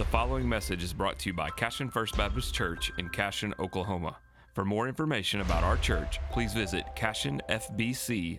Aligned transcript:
The 0.00 0.06
following 0.06 0.48
message 0.48 0.82
is 0.82 0.94
brought 0.94 1.18
to 1.18 1.28
you 1.28 1.34
by 1.34 1.50
Cashion 1.50 1.90
First 1.90 2.16
Baptist 2.16 2.54
Church 2.54 2.90
in 2.96 3.10
Cashion, 3.10 3.52
Oklahoma. 3.58 4.16
For 4.54 4.64
more 4.64 4.88
information 4.88 5.42
about 5.42 5.62
our 5.62 5.76
church, 5.76 6.18
please 6.32 6.54
visit 6.54 6.84
cashionfbc.org. 6.96 8.38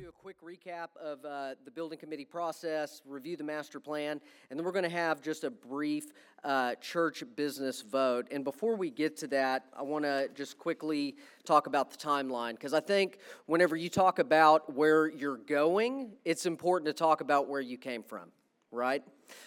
Do 0.00 0.08
a 0.08 0.12
quick 0.12 0.36
recap 0.40 0.96
of 1.02 1.24
uh, 1.24 1.56
the 1.64 1.72
building 1.72 1.98
committee 1.98 2.24
process, 2.24 3.02
review 3.04 3.36
the 3.36 3.42
master 3.42 3.80
plan, 3.80 4.20
and 4.50 4.56
then 4.56 4.64
we're 4.64 4.70
going 4.70 4.84
to 4.84 4.88
have 4.88 5.20
just 5.20 5.42
a 5.42 5.50
brief 5.50 6.12
uh, 6.44 6.76
church 6.76 7.24
business 7.34 7.82
vote. 7.82 8.28
And 8.30 8.44
before 8.44 8.76
we 8.76 8.88
get 8.88 9.16
to 9.16 9.26
that, 9.26 9.64
I 9.76 9.82
want 9.82 10.04
to 10.04 10.28
just 10.32 10.58
quickly 10.58 11.16
talk 11.42 11.66
about 11.66 11.90
the 11.90 11.96
timeline 11.96 12.52
because 12.52 12.72
I 12.72 12.78
think 12.78 13.18
whenever 13.46 13.74
you 13.74 13.88
talk 13.88 14.20
about 14.20 14.72
where 14.72 15.08
you're 15.08 15.38
going, 15.38 16.12
it's 16.24 16.46
important 16.46 16.86
to 16.86 16.92
talk 16.92 17.20
about 17.20 17.48
where 17.48 17.60
you 17.60 17.78
came 17.78 18.04
from, 18.04 18.28
right? 18.70 19.02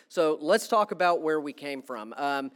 So 0.09 0.37
let's 0.41 0.67
talk 0.67 0.91
about 0.91 1.21
where 1.21 1.39
we 1.39 1.53
came 1.53 1.81
from. 1.81 2.13
Um, 2.17 2.51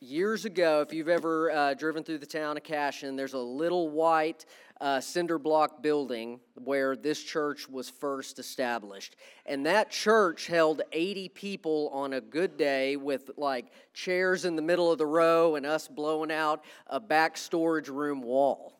years 0.00 0.44
ago, 0.44 0.80
if 0.80 0.92
you've 0.92 1.08
ever 1.08 1.50
uh, 1.50 1.74
driven 1.74 2.04
through 2.04 2.18
the 2.18 2.26
town 2.26 2.56
of 2.56 2.62
Cashion, 2.62 3.16
there's 3.16 3.34
a 3.34 3.38
little 3.38 3.88
white 3.88 4.46
uh, 4.80 5.00
cinder 5.00 5.38
block 5.38 5.82
building 5.82 6.38
where 6.54 6.94
this 6.94 7.22
church 7.22 7.68
was 7.68 7.90
first 7.90 8.38
established. 8.38 9.16
And 9.44 9.66
that 9.66 9.90
church 9.90 10.46
held 10.46 10.82
80 10.92 11.30
people 11.30 11.90
on 11.92 12.12
a 12.12 12.20
good 12.20 12.56
day 12.56 12.96
with 12.96 13.30
like 13.36 13.72
chairs 13.92 14.44
in 14.44 14.54
the 14.54 14.62
middle 14.62 14.92
of 14.92 14.98
the 14.98 15.06
row 15.06 15.56
and 15.56 15.66
us 15.66 15.88
blowing 15.88 16.30
out 16.30 16.64
a 16.86 17.00
back 17.00 17.36
storage 17.36 17.88
room 17.88 18.22
wall. 18.22 18.77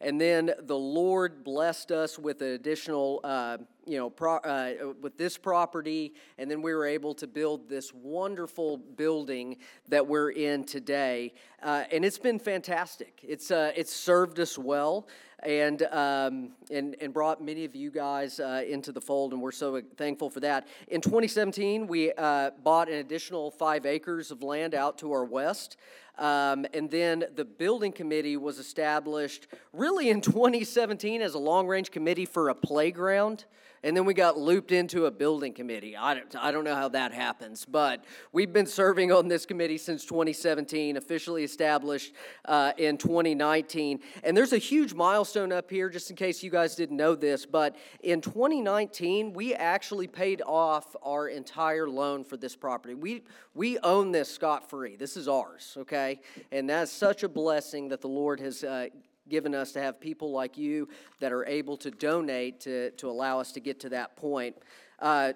And 0.00 0.18
then 0.18 0.52
the 0.60 0.78
Lord 0.78 1.44
blessed 1.44 1.92
us 1.92 2.18
with 2.18 2.40
an 2.40 2.48
additional, 2.48 3.20
uh, 3.22 3.58
you 3.86 3.98
know, 3.98 4.08
pro- 4.08 4.36
uh, 4.36 4.94
with 5.02 5.18
this 5.18 5.36
property, 5.36 6.14
and 6.38 6.50
then 6.50 6.62
we 6.62 6.72
were 6.72 6.86
able 6.86 7.12
to 7.14 7.26
build 7.26 7.68
this 7.68 7.92
wonderful 7.92 8.78
building 8.78 9.58
that 9.88 10.06
we're 10.06 10.30
in 10.30 10.64
today. 10.64 11.34
Uh, 11.62 11.84
and 11.92 12.02
it's 12.02 12.18
been 12.18 12.38
fantastic. 12.38 13.20
It's 13.22 13.50
uh, 13.50 13.72
it's 13.76 13.94
served 13.94 14.40
us 14.40 14.56
well 14.56 15.06
and, 15.42 15.82
um, 15.84 16.50
and, 16.70 16.96
and 17.00 17.12
brought 17.12 17.42
many 17.42 17.64
of 17.64 17.74
you 17.74 17.90
guys 17.90 18.40
uh, 18.40 18.62
into 18.66 18.92
the 18.92 19.00
fold, 19.00 19.32
and 19.32 19.40
we're 19.40 19.52
so 19.52 19.80
thankful 19.96 20.30
for 20.30 20.40
that. 20.40 20.68
In 20.88 21.00
2017, 21.00 21.86
we 21.86 22.12
uh, 22.12 22.50
bought 22.62 22.88
an 22.88 22.98
additional 22.98 23.50
five 23.50 23.86
acres 23.86 24.30
of 24.30 24.42
land 24.42 24.74
out 24.74 24.98
to 24.98 25.12
our 25.12 25.24
west. 25.24 25.76
Um, 26.20 26.66
and 26.74 26.90
then 26.90 27.24
the 27.34 27.46
building 27.46 27.92
committee 27.92 28.36
was 28.36 28.58
established 28.58 29.46
really 29.72 30.10
in 30.10 30.20
2017 30.20 31.22
as 31.22 31.32
a 31.32 31.38
long 31.38 31.66
range 31.66 31.90
committee 31.90 32.26
for 32.26 32.50
a 32.50 32.54
playground 32.54 33.46
and 33.82 33.96
then 33.96 34.04
we 34.04 34.14
got 34.14 34.38
looped 34.38 34.72
into 34.72 35.06
a 35.06 35.10
building 35.10 35.52
committee. 35.52 35.96
I 35.96 36.14
don't, 36.14 36.36
I 36.36 36.50
don't 36.50 36.64
know 36.64 36.74
how 36.74 36.88
that 36.90 37.12
happens, 37.12 37.64
but 37.64 38.04
we've 38.32 38.52
been 38.52 38.66
serving 38.66 39.10
on 39.10 39.28
this 39.28 39.46
committee 39.46 39.78
since 39.78 40.04
2017, 40.04 40.96
officially 40.96 41.44
established 41.44 42.14
uh, 42.44 42.72
in 42.76 42.98
2019. 42.98 44.00
And 44.22 44.36
there's 44.36 44.52
a 44.52 44.58
huge 44.58 44.92
milestone 44.92 45.52
up 45.52 45.70
here, 45.70 45.88
just 45.88 46.10
in 46.10 46.16
case 46.16 46.42
you 46.42 46.50
guys 46.50 46.74
didn't 46.74 46.96
know 46.96 47.14
this, 47.14 47.46
but 47.46 47.76
in 48.02 48.20
2019, 48.20 49.32
we 49.32 49.54
actually 49.54 50.06
paid 50.06 50.42
off 50.46 50.94
our 51.02 51.28
entire 51.28 51.88
loan 51.88 52.24
for 52.24 52.36
this 52.36 52.54
property. 52.54 52.94
We, 52.94 53.22
we 53.54 53.78
own 53.78 54.12
this 54.12 54.30
scot 54.30 54.68
free. 54.68 54.96
This 54.96 55.16
is 55.16 55.26
ours, 55.26 55.76
okay? 55.78 56.20
And 56.52 56.68
that's 56.68 56.92
such 56.92 57.22
a 57.22 57.28
blessing 57.28 57.88
that 57.88 58.00
the 58.00 58.08
Lord 58.08 58.40
has 58.40 58.62
uh, 58.62 58.88
given 59.30 59.54
us 59.54 59.72
to 59.72 59.80
have 59.80 60.00
people 60.00 60.32
like 60.32 60.58
you 60.58 60.88
that 61.20 61.32
are 61.32 61.46
able 61.46 61.76
to 61.78 61.90
donate 61.90 62.60
to, 62.60 62.90
to 62.92 63.08
allow 63.08 63.40
us 63.40 63.52
to 63.52 63.60
get 63.60 63.80
to 63.80 63.88
that 63.88 64.16
point. 64.16 64.56
Uh, 64.98 65.32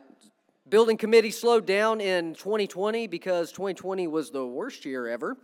building 0.69 0.97
committee 0.97 1.31
slowed 1.31 1.67
down 1.67 2.01
in 2.01 2.35
2020 2.35 3.07
because 3.07 3.53
2020 3.53 4.07
was 4.07 4.31
the 4.31 4.47
worst 4.47 4.87
year 4.87 5.09
ever 5.09 5.37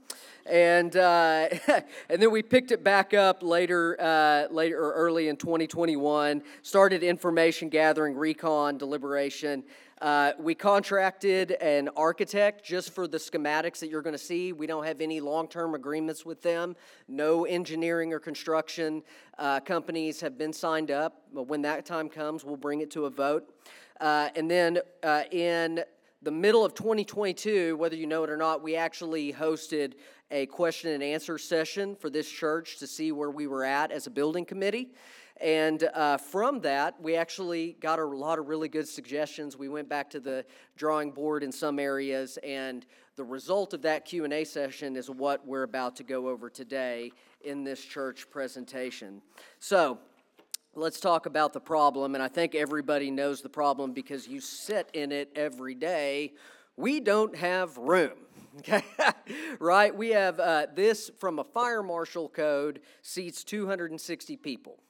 and 0.47 0.97
uh, 0.97 1.47
and 2.09 2.23
then 2.23 2.31
we 2.31 2.42
picked 2.42 2.70
it 2.70 2.83
back 2.83 3.12
up 3.12 3.42
later 3.42 4.01
uh, 4.01 4.47
later 4.51 4.79
or 4.83 4.95
early 4.95 5.29
in 5.29 5.37
2021 5.37 6.42
started 6.63 7.03
information 7.03 7.69
gathering 7.69 8.14
recon 8.14 8.79
deliberation 8.79 9.63
uh, 10.00 10.33
we 10.38 10.55
contracted 10.55 11.50
an 11.61 11.90
architect 11.94 12.64
just 12.64 12.94
for 12.94 13.06
the 13.06 13.18
schematics 13.18 13.80
that 13.80 13.90
you're 13.90 14.00
going 14.00 14.14
to 14.14 14.18
see. 14.18 14.52
We 14.52 14.66
don't 14.66 14.84
have 14.84 15.02
any 15.02 15.20
long 15.20 15.46
term 15.46 15.74
agreements 15.74 16.24
with 16.24 16.40
them. 16.40 16.74
No 17.06 17.44
engineering 17.44 18.14
or 18.14 18.18
construction 18.18 19.02
uh, 19.38 19.61
companies 19.61 20.20
have 20.22 20.38
been 20.38 20.55
signed 20.55 20.90
up. 20.90 21.24
But 21.34 21.48
when 21.48 21.61
that 21.62 21.84
time 21.84 22.08
comes, 22.08 22.44
we'll 22.44 22.56
bring 22.56 22.80
it 22.80 22.90
to 22.92 23.05
a 23.05 23.11
vote. 23.11 23.52
Uh, 24.00 24.30
and 24.36 24.50
then 24.50 24.78
uh, 25.02 25.24
in 25.30 25.84
the 26.22 26.30
middle 26.30 26.64
of 26.64 26.72
2022, 26.72 27.77
whether 27.77 27.96
you 27.96 28.06
know 28.06 28.24
it 28.24 28.30
or 28.30 28.38
not, 28.38 28.62
we 28.62 28.77
actually 28.77 29.34
hosted 29.34 29.94
a 30.30 30.46
question 30.46 30.92
and 30.92 31.02
answer 31.02 31.36
session 31.36 31.94
for 31.94 32.08
this 32.08 32.30
church 32.30 32.78
to 32.78 32.86
see 32.86 33.12
where 33.12 33.30
we 33.30 33.46
were 33.46 33.64
at 33.64 33.90
as 33.90 34.06
a 34.06 34.11
building 34.11 34.46
committee. 34.46 34.88
And 35.40 35.89
uh, 35.95 36.18
from 36.18 36.61
that, 36.61 37.01
we 37.01 37.17
actually 37.17 37.77
got 37.80 37.98
a 37.98 38.05
lot 38.05 38.39
of 38.39 38.48
really 38.48 38.68
good 38.68 38.86
suggestions. 38.86 39.56
We 39.56 39.70
went 39.70 39.89
back 39.89 40.11
to 40.11 40.20
the 40.20 40.45
drawing 40.77 41.12
board 41.12 41.42
in 41.42 41.51
some 41.51 41.78
areas, 41.78 42.39
and 42.45 42.84
the 43.17 43.24
result 43.24 43.73
of 43.73 43.80
that 43.83 44.05
Q&A 44.05 44.45
session 44.45 44.96
is 44.96 45.08
what 45.08 45.46
we're 45.46 45.62
about 45.62 45.96
to 45.96 46.02
go 46.02 46.29
over 46.29 46.50
today 46.50 47.11
in 47.42 47.64
this 47.64 47.83
church 47.83 48.29
presentation. 48.30 49.23
So, 49.61 49.98
let's 50.74 51.00
talk 51.00 51.24
about 51.24 51.55
the 51.55 51.61
problem, 51.61 52.14
and 52.14 52.23
I 52.23 52.29
think 52.29 52.55
everybody 52.55 53.11
knows 53.11 53.40
the 53.40 53.48
problem 53.48 53.92
because 53.92 54.29
you 54.29 54.40
sit 54.40 54.90
in 54.92 55.11
it 55.11 55.33
every 55.34 55.74
day. 55.74 56.34
We 56.77 57.00
don't 57.00 57.34
have 57.36 57.77
room. 57.77 58.12
Okay, 58.58 58.83
right? 59.61 59.96
We 59.96 60.08
have 60.08 60.40
uh, 60.40 60.67
this 60.74 61.08
from 61.20 61.39
a 61.39 61.45
fire 61.45 61.84
marshal 61.84 62.29
code 62.29 62.80
seats 63.00 63.45
260 63.45 64.36
people. 64.39 64.80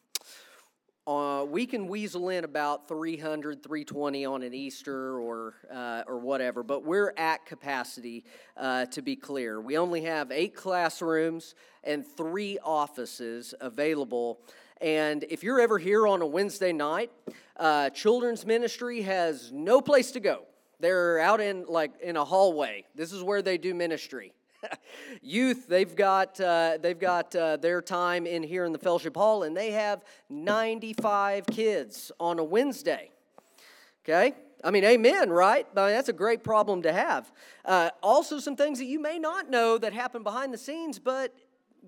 Uh, 1.10 1.44
we 1.44 1.66
can 1.66 1.88
weasel 1.88 2.28
in 2.28 2.44
about 2.44 2.86
300, 2.86 3.64
320 3.64 4.24
on 4.26 4.44
an 4.44 4.54
Easter 4.54 5.18
or, 5.18 5.54
uh, 5.68 6.04
or 6.06 6.20
whatever, 6.20 6.62
but 6.62 6.84
we're 6.84 7.12
at 7.16 7.44
capacity 7.44 8.24
uh, 8.56 8.86
to 8.86 9.02
be 9.02 9.16
clear. 9.16 9.60
We 9.60 9.76
only 9.76 10.02
have 10.02 10.30
eight 10.30 10.54
classrooms 10.54 11.56
and 11.82 12.06
three 12.06 12.60
offices 12.62 13.54
available. 13.60 14.38
And 14.80 15.24
if 15.28 15.42
you're 15.42 15.60
ever 15.60 15.78
here 15.78 16.06
on 16.06 16.22
a 16.22 16.26
Wednesday 16.26 16.72
night, 16.72 17.10
uh, 17.56 17.90
children's 17.90 18.46
ministry 18.46 19.02
has 19.02 19.50
no 19.50 19.80
place 19.80 20.12
to 20.12 20.20
go. 20.20 20.44
They're 20.78 21.18
out 21.18 21.40
in 21.40 21.64
like 21.66 21.90
in 22.00 22.16
a 22.16 22.24
hallway. 22.24 22.84
This 22.94 23.12
is 23.12 23.20
where 23.20 23.42
they 23.42 23.58
do 23.58 23.74
ministry. 23.74 24.32
Youth, 25.22 25.66
they've 25.68 25.94
got, 25.94 26.40
uh, 26.40 26.78
they've 26.80 26.98
got 26.98 27.34
uh, 27.34 27.56
their 27.56 27.82
time 27.82 28.26
in 28.26 28.42
here 28.42 28.64
in 28.64 28.72
the 28.72 28.78
fellowship 28.78 29.16
hall, 29.16 29.42
and 29.42 29.56
they 29.56 29.72
have 29.72 30.04
95 30.28 31.46
kids 31.46 32.12
on 32.20 32.38
a 32.38 32.44
Wednesday. 32.44 33.10
Okay? 34.04 34.34
I 34.62 34.70
mean, 34.70 34.84
amen, 34.84 35.30
right? 35.30 35.66
I 35.76 35.86
mean, 35.86 35.94
that's 35.94 36.08
a 36.08 36.14
great 36.14 36.44
problem 36.44 36.82
to 36.82 36.92
have. 36.92 37.32
Uh, 37.64 37.90
also, 38.02 38.38
some 38.38 38.56
things 38.56 38.78
that 38.78 38.86
you 38.86 39.00
may 39.00 39.18
not 39.18 39.48
know 39.48 39.78
that 39.78 39.92
happen 39.92 40.22
behind 40.22 40.52
the 40.52 40.58
scenes, 40.58 40.98
but 40.98 41.34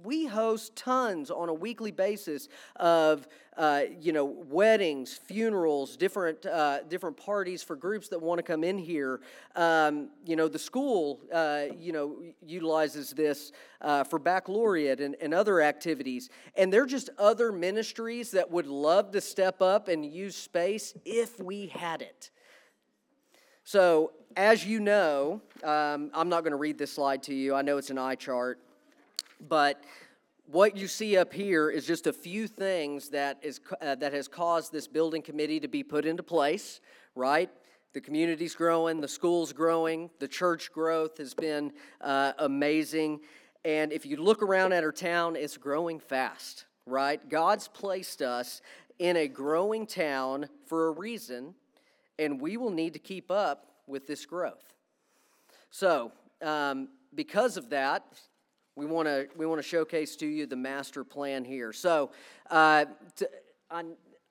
we 0.03 0.27
host 0.27 0.75
tons 0.77 1.31
on 1.31 1.49
a 1.49 1.55
weekly 1.55 1.91
basis 1.91 2.49
of 2.77 3.27
uh, 3.57 3.83
you 4.01 4.13
know 4.13 4.25
weddings 4.25 5.15
funerals 5.15 5.97
different 5.97 6.45
uh, 6.47 6.83
different 6.85 7.17
parties 7.17 7.63
for 7.63 7.77
groups 7.77 8.09
that 8.09 8.21
want 8.21 8.39
to 8.39 8.43
come 8.43 8.65
in 8.65 8.79
here. 8.79 9.21
Um, 9.57 10.09
you 10.25 10.37
know 10.37 10.49
the 10.49 10.59
school 10.59 11.21
uh, 11.33 11.65
you 11.79 11.93
know 11.93 12.17
utilizes 12.45 13.11
this 13.11 13.53
uh, 13.81 14.05
for 14.05 14.19
baccalaureate 14.19 15.01
and, 15.01 15.17
and 15.21 15.35
other 15.35 15.61
activities. 15.61 16.31
And 16.57 16.73
they're 16.73 16.87
just 16.87 17.11
other 17.19 17.53
ministries 17.53 18.31
that 18.33 18.51
would 18.51 18.67
love 18.67 19.11
to 19.13 19.21
step 19.21 19.61
up 19.61 19.89
and 19.89 20.05
use 20.05 20.37
space 20.37 20.95
if 21.05 21.39
we 21.41 21.67
had 21.67 22.03
it. 22.03 22.31
So 23.65 24.13
as 24.35 24.65
you 24.65 24.81
know 24.81 25.43
um, 25.63 26.11
i'm 26.15 26.31
not 26.31 26.43
going 26.43 26.53
to 26.53 26.57
read 26.57 26.79
this 26.79 26.93
slide 26.93 27.23
to 27.25 27.35
you. 27.35 27.55
I 27.55 27.61
know 27.61 27.77
it's 27.77 27.91
an 27.91 27.99
eye 27.99 28.15
chart 28.15 28.59
but 29.49 29.83
what 30.47 30.77
you 30.77 30.87
see 30.87 31.17
up 31.17 31.33
here 31.33 31.71
is 31.71 31.87
just 31.87 32.07
a 32.07 32.13
few 32.13 32.47
things 32.47 33.09
that 33.11 33.39
is 33.43 33.61
uh, 33.81 33.95
that 33.97 34.13
has 34.13 34.29
caused 34.29 34.73
this 34.73 34.87
building 34.87 35.23
committee 35.23 35.61
to 35.61 35.69
be 35.69 35.83
put 35.83 36.05
into 36.05 36.23
place, 36.23 36.81
right? 37.15 37.51
The 37.93 38.01
community's 38.01 38.55
growing, 38.55 39.01
the 39.01 39.09
school's 39.09 39.53
growing, 39.53 40.11
the 40.19 40.29
church 40.29 40.73
growth 40.73 41.19
has 41.19 41.35
been 41.35 41.73
uh, 42.01 42.33
amazing. 42.39 43.21
And 43.65 43.93
if 43.93 44.07
you 44.07 44.17
look 44.17 44.43
around 44.43 44.73
at 44.73 44.83
our 44.83 44.93
town, 44.93 45.37
it's 45.37 45.57
growing 45.57 46.01
fast, 46.01 46.65
right? 46.87 47.27
God's 47.29 47.69
placed 47.69 48.23
us 48.23 48.63
in 48.99 49.17
a 49.17 49.29
growing 49.29 49.87
town 49.87 50.49
for 50.67 50.89
a 50.89 50.91
reason, 50.91 51.55
and 52.19 52.41
we 52.41 52.57
will 52.57 52.71
need 52.71 52.95
to 52.95 52.99
keep 52.99 53.31
up 53.31 53.67
with 53.87 54.07
this 54.07 54.25
growth. 54.25 54.75
So, 55.71 56.13
um, 56.41 56.89
because 57.15 57.57
of 57.57 57.71
that, 57.71 58.05
we 58.77 58.87
want 58.87 59.07
to 59.07 59.29
we 59.37 59.47
want 59.47 59.59
to 59.59 59.67
showcase 59.67 60.17
to 60.17 60.27
you 60.27 60.47
the 60.47 60.57
master 60.57 61.05
plan 61.05 61.45
here. 61.45 61.73
So, 61.73 62.11
uh, 62.51 62.87
to, 63.17 63.29
I, 63.71 63.85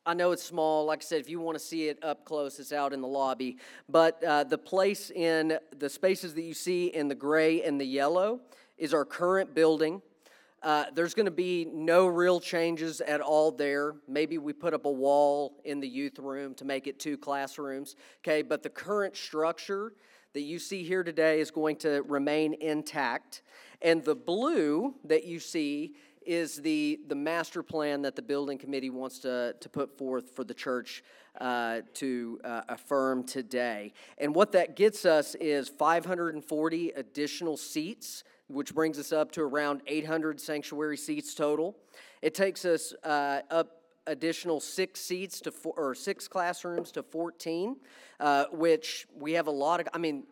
I 0.05 0.13
know 0.15 0.31
it's 0.31 0.43
small. 0.43 0.85
Like 0.85 0.99
I 0.99 1.05
said, 1.05 1.21
if 1.21 1.29
you 1.29 1.39
want 1.39 1.57
to 1.57 1.63
see 1.63 1.87
it 1.87 2.03
up 2.03 2.25
close, 2.25 2.59
it's 2.59 2.73
out 2.73 2.91
in 2.91 3.01
the 3.01 3.07
lobby. 3.07 3.57
But 3.87 4.23
uh, 4.23 4.43
the 4.45 4.57
place 4.57 5.11
in 5.11 5.59
the 5.77 5.89
spaces 5.89 6.33
that 6.33 6.41
you 6.41 6.55
see 6.55 6.87
in 6.87 7.07
the 7.07 7.15
gray 7.15 7.61
and 7.61 7.79
the 7.79 7.85
yellow 7.85 8.39
is 8.77 8.93
our 8.93 9.05
current 9.05 9.53
building. 9.53 10.01
Uh, 10.63 10.85
there's 10.93 11.15
going 11.15 11.25
to 11.25 11.31
be 11.31 11.65
no 11.71 12.05
real 12.05 12.39
changes 12.39 13.01
at 13.01 13.19
all 13.19 13.51
there. 13.51 13.95
Maybe 14.07 14.37
we 14.37 14.53
put 14.53 14.75
up 14.75 14.85
a 14.85 14.91
wall 14.91 15.59
in 15.65 15.79
the 15.79 15.87
youth 15.87 16.19
room 16.19 16.53
to 16.55 16.65
make 16.65 16.85
it 16.85 16.99
two 16.99 17.17
classrooms. 17.17 17.95
Okay, 18.19 18.43
but 18.43 18.61
the 18.61 18.69
current 18.69 19.15
structure 19.15 19.93
that 20.33 20.41
you 20.41 20.59
see 20.59 20.83
here 20.83 21.03
today 21.03 21.39
is 21.39 21.51
going 21.51 21.75
to 21.77 22.03
remain 22.07 22.53
intact. 22.53 23.41
And 23.81 24.03
the 24.03 24.15
blue 24.15 24.95
that 25.05 25.25
you 25.25 25.39
see 25.39 25.95
is 26.25 26.57
the, 26.57 26.99
the 27.07 27.15
master 27.15 27.63
plan 27.63 28.03
that 28.03 28.15
the 28.15 28.21
building 28.21 28.57
committee 28.57 28.89
wants 28.91 29.19
to, 29.19 29.55
to 29.59 29.69
put 29.69 29.97
forth 29.97 30.35
for 30.35 30.43
the 30.43 30.53
church 30.53 31.03
uh, 31.39 31.81
to 31.95 32.39
uh, 32.43 32.61
affirm 32.69 33.23
today. 33.23 33.93
And 34.17 34.35
what 34.35 34.51
that 34.51 34.75
gets 34.75 35.05
us 35.05 35.35
is 35.35 35.69
540 35.69 36.89
additional 36.91 37.57
seats 37.57 38.23
which 38.53 38.75
brings 38.75 38.99
us 38.99 39.11
up 39.11 39.31
to 39.31 39.41
around 39.41 39.81
800 39.87 40.39
sanctuary 40.39 40.97
seats 40.97 41.33
total. 41.33 41.77
It 42.21 42.35
takes 42.35 42.65
us 42.65 42.93
uh, 43.03 43.41
up 43.49 43.80
additional 44.07 44.59
six 44.59 44.99
seats 44.99 45.39
to 45.41 45.51
four, 45.51 45.73
or 45.77 45.95
six 45.95 46.27
classrooms 46.27 46.91
to 46.91 47.03
14, 47.03 47.75
uh, 48.19 48.45
which 48.51 49.07
we 49.15 49.33
have 49.33 49.47
a 49.47 49.51
lot 49.51 49.79
of. 49.79 49.87
I 49.93 49.97
mean, 49.97 50.23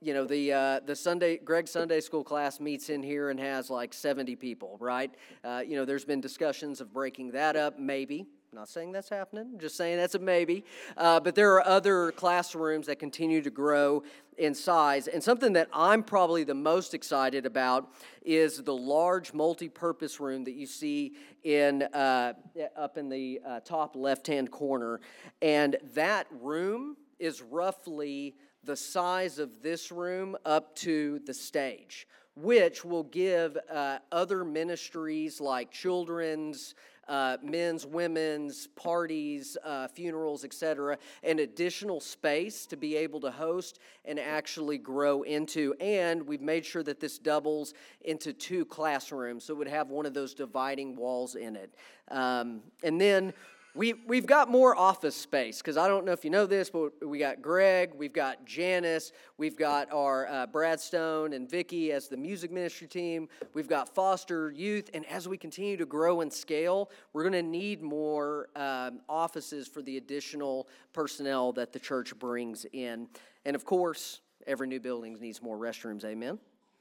you 0.00 0.12
know 0.12 0.24
the 0.24 0.52
uh, 0.52 0.80
the 0.84 0.94
Sunday 0.94 1.38
Greg 1.38 1.66
Sunday 1.66 2.00
School 2.00 2.22
class 2.22 2.60
meets 2.60 2.90
in 2.90 3.02
here 3.02 3.30
and 3.30 3.40
has 3.40 3.70
like 3.70 3.94
70 3.94 4.36
people, 4.36 4.76
right? 4.80 5.10
Uh, 5.42 5.62
you 5.66 5.76
know, 5.76 5.84
there's 5.84 6.04
been 6.04 6.20
discussions 6.20 6.80
of 6.80 6.92
breaking 6.92 7.32
that 7.32 7.56
up, 7.56 7.78
maybe. 7.78 8.26
Not 8.52 8.68
saying 8.68 8.92
that's 8.92 9.08
happening, 9.08 9.58
just 9.58 9.76
saying 9.76 9.96
that's 9.98 10.14
a 10.14 10.18
maybe. 10.18 10.64
Uh, 10.96 11.20
but 11.20 11.34
there 11.34 11.52
are 11.54 11.66
other 11.66 12.12
classrooms 12.12 12.86
that 12.86 12.98
continue 12.98 13.42
to 13.42 13.50
grow 13.50 14.02
in 14.38 14.54
size. 14.54 15.08
And 15.08 15.22
something 15.22 15.52
that 15.54 15.68
I'm 15.72 16.02
probably 16.02 16.44
the 16.44 16.54
most 16.54 16.94
excited 16.94 17.44
about 17.44 17.92
is 18.22 18.62
the 18.62 18.74
large 18.74 19.34
multi 19.34 19.68
purpose 19.68 20.20
room 20.20 20.44
that 20.44 20.54
you 20.54 20.66
see 20.66 21.14
in, 21.42 21.82
uh, 21.82 22.34
up 22.76 22.96
in 22.96 23.08
the 23.08 23.40
uh, 23.46 23.60
top 23.60 23.96
left 23.96 24.26
hand 24.26 24.50
corner. 24.50 25.00
And 25.42 25.76
that 25.94 26.26
room 26.30 26.96
is 27.18 27.42
roughly 27.42 28.36
the 28.62 28.76
size 28.76 29.38
of 29.38 29.62
this 29.62 29.90
room 29.90 30.36
up 30.44 30.74
to 30.76 31.20
the 31.26 31.34
stage, 31.34 32.06
which 32.34 32.84
will 32.84 33.04
give 33.04 33.56
uh, 33.72 33.98
other 34.12 34.44
ministries 34.44 35.40
like 35.40 35.70
children's 35.70 36.74
uh, 37.08 37.36
men's, 37.42 37.86
women's, 37.86 38.66
parties, 38.68 39.56
uh, 39.64 39.88
funerals, 39.88 40.44
etc., 40.44 40.98
an 41.22 41.38
additional 41.38 42.00
space 42.00 42.66
to 42.66 42.76
be 42.76 42.96
able 42.96 43.20
to 43.20 43.30
host 43.30 43.78
and 44.04 44.18
actually 44.18 44.78
grow 44.78 45.22
into. 45.22 45.74
And 45.80 46.26
we've 46.26 46.40
made 46.40 46.64
sure 46.66 46.82
that 46.82 47.00
this 47.00 47.18
doubles 47.18 47.74
into 48.02 48.32
two 48.32 48.64
classrooms, 48.64 49.44
so 49.44 49.54
it 49.54 49.58
would 49.58 49.68
have 49.68 49.90
one 49.90 50.06
of 50.06 50.14
those 50.14 50.34
dividing 50.34 50.96
walls 50.96 51.34
in 51.34 51.56
it. 51.56 51.74
Um, 52.08 52.62
and 52.82 53.00
then 53.00 53.32
we, 53.76 53.92
we've 54.06 54.26
got 54.26 54.50
more 54.50 54.74
office 54.76 55.14
space 55.14 55.58
because 55.58 55.76
I 55.76 55.86
don't 55.86 56.06
know 56.06 56.12
if 56.12 56.24
you 56.24 56.30
know 56.30 56.46
this, 56.46 56.70
but 56.70 57.06
we 57.06 57.18
got 57.18 57.42
Greg, 57.42 57.92
we've 57.94 58.12
got 58.12 58.44
Janice, 58.46 59.12
we've 59.36 59.56
got 59.56 59.92
our 59.92 60.26
uh, 60.28 60.46
Brad 60.46 60.80
Stone 60.80 61.34
and 61.34 61.48
Vicky 61.48 61.92
as 61.92 62.08
the 62.08 62.16
music 62.16 62.50
ministry 62.50 62.86
team, 62.86 63.28
we've 63.52 63.68
got 63.68 63.94
Foster 63.94 64.50
Youth, 64.50 64.88
and 64.94 65.04
as 65.06 65.28
we 65.28 65.36
continue 65.36 65.76
to 65.76 65.84
grow 65.84 66.22
and 66.22 66.32
scale, 66.32 66.90
we're 67.12 67.22
going 67.22 67.34
to 67.34 67.42
need 67.42 67.82
more 67.82 68.48
um, 68.56 69.00
offices 69.10 69.68
for 69.68 69.82
the 69.82 69.98
additional 69.98 70.68
personnel 70.94 71.52
that 71.52 71.74
the 71.74 71.78
church 71.78 72.18
brings 72.18 72.64
in. 72.72 73.08
And 73.44 73.54
of 73.54 73.66
course, 73.66 74.20
every 74.46 74.68
new 74.68 74.80
building 74.80 75.18
needs 75.20 75.42
more 75.42 75.58
restrooms. 75.58 76.04
Amen? 76.04 76.38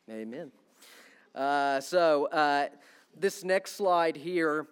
Amen. 0.09 0.51
Uh, 1.33 1.81
so, 1.81 2.27
uh, 2.27 2.67
this 3.17 3.43
next 3.43 3.75
slide 3.75 4.17
here 4.17 4.67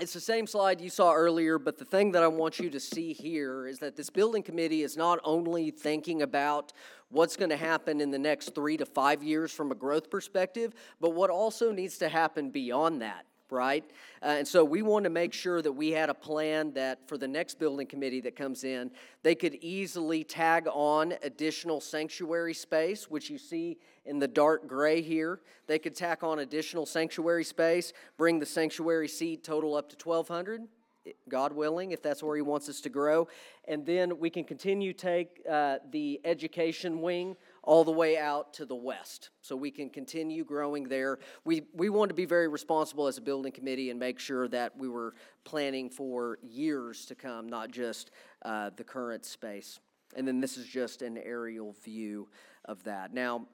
it's 0.00 0.12
the 0.12 0.20
same 0.20 0.46
slide 0.46 0.80
you 0.80 0.90
saw 0.90 1.12
earlier, 1.12 1.58
but 1.58 1.78
the 1.78 1.84
thing 1.84 2.12
that 2.12 2.22
I 2.22 2.26
want 2.26 2.58
you 2.58 2.68
to 2.70 2.80
see 2.80 3.12
here 3.12 3.66
is 3.66 3.78
that 3.78 3.94
this 3.96 4.10
building 4.10 4.42
committee 4.42 4.82
is 4.82 4.96
not 4.96 5.20
only 5.22 5.70
thinking 5.70 6.22
about 6.22 6.72
what's 7.10 7.36
going 7.36 7.50
to 7.50 7.56
happen 7.56 8.00
in 8.00 8.10
the 8.10 8.18
next 8.18 8.54
three 8.54 8.76
to 8.76 8.86
five 8.86 9.22
years 9.22 9.52
from 9.52 9.70
a 9.70 9.74
growth 9.74 10.10
perspective, 10.10 10.74
but 11.00 11.10
what 11.10 11.30
also 11.30 11.70
needs 11.70 11.98
to 11.98 12.08
happen 12.08 12.50
beyond 12.50 13.02
that 13.02 13.24
right? 13.50 13.84
Uh, 14.22 14.36
and 14.38 14.48
so 14.48 14.64
we 14.64 14.82
want 14.82 15.04
to 15.04 15.10
make 15.10 15.32
sure 15.32 15.62
that 15.62 15.72
we 15.72 15.90
had 15.90 16.10
a 16.10 16.14
plan 16.14 16.72
that 16.72 17.06
for 17.08 17.18
the 17.18 17.28
next 17.28 17.58
building 17.58 17.86
committee 17.86 18.20
that 18.20 18.36
comes 18.36 18.64
in, 18.64 18.90
they 19.22 19.34
could 19.34 19.54
easily 19.56 20.24
tag 20.24 20.66
on 20.72 21.14
additional 21.22 21.80
sanctuary 21.80 22.54
space, 22.54 23.10
which 23.10 23.30
you 23.30 23.38
see 23.38 23.78
in 24.04 24.18
the 24.18 24.28
dark 24.28 24.66
gray 24.66 25.02
here. 25.02 25.40
They 25.66 25.78
could 25.78 25.94
tack 25.94 26.22
on 26.22 26.40
additional 26.40 26.86
sanctuary 26.86 27.44
space, 27.44 27.92
bring 28.16 28.38
the 28.38 28.46
sanctuary 28.46 29.08
seat 29.08 29.44
total 29.44 29.74
up 29.74 29.88
to 29.90 30.08
1,200. 30.08 30.62
God 31.28 31.52
willing, 31.52 31.92
if 31.92 32.02
that's 32.02 32.22
where 32.22 32.34
He 32.36 32.42
wants 32.42 32.68
us 32.68 32.80
to 32.82 32.88
grow. 32.88 33.28
And 33.68 33.84
then 33.84 34.18
we 34.18 34.30
can 34.30 34.44
continue 34.44 34.92
take 34.92 35.42
uh, 35.48 35.76
the 35.90 36.20
education 36.24 37.02
wing 37.02 37.36
all 37.64 37.82
the 37.82 37.90
way 37.90 38.16
out 38.18 38.52
to 38.54 38.66
the 38.66 38.74
west 38.74 39.30
so 39.40 39.56
we 39.56 39.70
can 39.70 39.88
continue 39.88 40.44
growing 40.44 40.84
there. 40.84 41.18
We, 41.44 41.62
we 41.72 41.88
want 41.88 42.10
to 42.10 42.14
be 42.14 42.26
very 42.26 42.46
responsible 42.46 43.06
as 43.06 43.18
a 43.18 43.22
building 43.22 43.52
committee 43.52 43.90
and 43.90 43.98
make 43.98 44.18
sure 44.18 44.46
that 44.48 44.76
we 44.76 44.88
were 44.88 45.14
planning 45.44 45.90
for 45.90 46.38
years 46.42 47.06
to 47.06 47.14
come, 47.14 47.48
not 47.48 47.70
just 47.70 48.10
uh, 48.42 48.70
the 48.76 48.84
current 48.84 49.24
space. 49.24 49.80
And 50.14 50.28
then 50.28 50.40
this 50.40 50.56
is 50.56 50.66
just 50.66 51.02
an 51.02 51.18
aerial 51.18 51.74
view 51.82 52.28
of 52.66 52.84
that. 52.84 53.12
Now, 53.12 53.46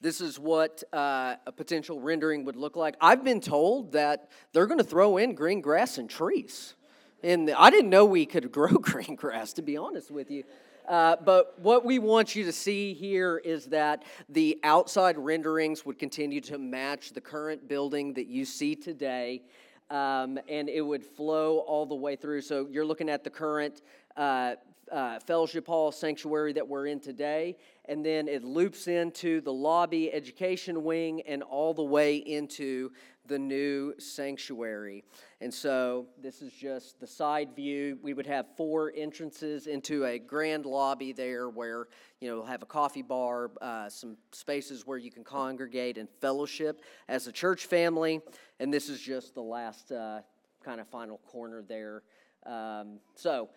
this 0.00 0.20
is 0.20 0.38
what 0.38 0.82
uh, 0.92 1.36
a 1.46 1.52
potential 1.52 2.00
rendering 2.00 2.44
would 2.44 2.56
look 2.56 2.76
like. 2.76 2.96
I've 3.00 3.24
been 3.24 3.40
told 3.40 3.92
that 3.92 4.30
they're 4.52 4.66
going 4.66 4.78
to 4.78 4.84
throw 4.84 5.16
in 5.16 5.34
green 5.34 5.60
grass 5.60 5.96
and 5.96 6.10
trees. 6.10 6.74
And 7.22 7.50
I 7.50 7.70
didn't 7.70 7.90
know 7.90 8.04
we 8.04 8.26
could 8.26 8.50
grow 8.52 8.72
green 8.72 9.14
grass, 9.14 9.52
to 9.54 9.62
be 9.62 9.76
honest 9.76 10.10
with 10.10 10.30
you. 10.30 10.44
Uh, 10.88 11.16
but 11.24 11.58
what 11.60 11.84
we 11.84 11.98
want 11.98 12.34
you 12.34 12.44
to 12.44 12.52
see 12.52 12.92
here 12.92 13.38
is 13.44 13.66
that 13.66 14.02
the 14.28 14.58
outside 14.64 15.16
renderings 15.16 15.86
would 15.86 15.98
continue 15.98 16.40
to 16.40 16.58
match 16.58 17.12
the 17.12 17.20
current 17.20 17.68
building 17.68 18.14
that 18.14 18.26
you 18.26 18.44
see 18.44 18.74
today. 18.74 19.42
Um, 19.90 20.38
and 20.48 20.68
it 20.68 20.80
would 20.80 21.04
flow 21.04 21.58
all 21.58 21.84
the 21.84 21.94
way 21.94 22.16
through. 22.16 22.40
So 22.40 22.66
you're 22.70 22.84
looking 22.84 23.10
at 23.10 23.24
the 23.24 23.30
current 23.30 23.82
uh, 24.16 24.54
uh, 24.90 25.18
Fellowship 25.20 25.66
Hall 25.66 25.90
sanctuary 25.90 26.52
that 26.52 26.66
we're 26.66 26.86
in 26.86 27.00
today, 27.00 27.56
and 27.86 28.04
then 28.04 28.28
it 28.28 28.44
loops 28.44 28.88
into 28.88 29.40
the 29.40 29.52
lobby 29.52 30.12
education 30.12 30.84
wing 30.84 31.22
and 31.22 31.42
all 31.42 31.72
the 31.72 31.82
way 31.82 32.16
into 32.16 32.90
the 33.26 33.38
new 33.38 33.94
sanctuary. 33.98 35.04
And 35.40 35.52
so 35.52 36.06
this 36.20 36.42
is 36.42 36.52
just 36.52 36.98
the 37.00 37.06
side 37.06 37.54
view. 37.54 37.98
We 38.02 38.14
would 38.14 38.26
have 38.26 38.46
four 38.56 38.92
entrances 38.96 39.66
into 39.66 40.04
a 40.04 40.18
grand 40.18 40.66
lobby 40.66 41.12
there 41.12 41.48
where, 41.48 41.88
you 42.20 42.28
know, 42.28 42.36
we'll 42.36 42.46
have 42.46 42.62
a 42.62 42.66
coffee 42.66 43.02
bar, 43.02 43.50
uh, 43.60 43.88
some 43.88 44.16
spaces 44.32 44.86
where 44.86 44.98
you 44.98 45.10
can 45.10 45.24
congregate 45.24 45.98
and 45.98 46.08
fellowship 46.20 46.82
as 47.08 47.26
a 47.26 47.32
church 47.32 47.66
family. 47.66 48.20
And 48.58 48.72
this 48.72 48.88
is 48.88 49.00
just 49.00 49.34
the 49.34 49.42
last 49.42 49.92
uh, 49.92 50.20
kind 50.64 50.80
of 50.80 50.88
final 50.88 51.18
corner 51.18 51.62
there. 51.62 52.02
Um, 52.44 52.98
so, 53.14 53.50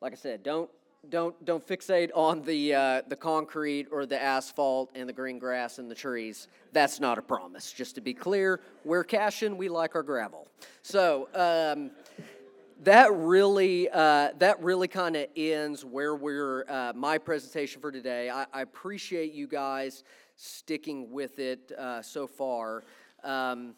like 0.00 0.12
I 0.12 0.16
said, 0.16 0.42
don't 0.42 0.70
don't 1.10 1.44
don't 1.44 1.66
fixate 1.66 2.10
on 2.14 2.42
the 2.42 2.74
uh, 2.74 3.02
the 3.08 3.16
concrete 3.16 3.88
or 3.90 4.06
the 4.06 4.20
asphalt 4.20 4.90
and 4.94 5.08
the 5.08 5.12
green 5.12 5.38
grass 5.38 5.78
and 5.78 5.90
the 5.90 5.94
trees. 5.94 6.48
That's 6.72 7.00
not 7.00 7.18
a 7.18 7.22
promise. 7.22 7.72
Just 7.72 7.94
to 7.96 8.00
be 8.00 8.14
clear, 8.14 8.60
we're 8.84 9.04
Cashion. 9.04 9.56
We 9.56 9.68
like 9.68 9.94
our 9.94 10.02
gravel. 10.02 10.48
So 10.82 11.28
um, 11.34 11.90
that 12.82 13.12
really 13.12 13.88
uh, 13.90 14.30
that 14.38 14.62
really 14.62 14.88
kind 14.88 15.16
of 15.16 15.26
ends 15.36 15.84
where 15.84 16.14
we're 16.14 16.64
uh, 16.68 16.92
my 16.94 17.18
presentation 17.18 17.80
for 17.80 17.92
today. 17.92 18.30
I, 18.30 18.46
I, 18.52 18.62
appreciate 18.62 19.32
you 19.32 19.46
guys 19.46 20.04
sticking 20.36 21.10
with 21.10 21.38
it 21.38 21.72
uh, 21.78 22.02
so 22.02 22.26
far. 22.26 22.84
Um, 23.22 23.74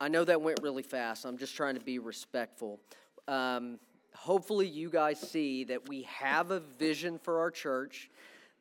I 0.00 0.08
know 0.08 0.24
that 0.24 0.40
went 0.40 0.60
really 0.62 0.82
fast. 0.82 1.24
I'm 1.24 1.38
just 1.38 1.56
trying 1.56 1.74
to 1.74 1.80
be 1.80 1.98
respectful. 1.98 2.80
Um, 3.26 3.78
hopefully 4.14 4.66
you 4.66 4.90
guys 4.90 5.18
see 5.20 5.64
that 5.64 5.88
we 5.88 6.02
have 6.02 6.50
a 6.50 6.60
vision 6.60 7.18
for 7.18 7.40
our 7.40 7.50
church, 7.50 8.10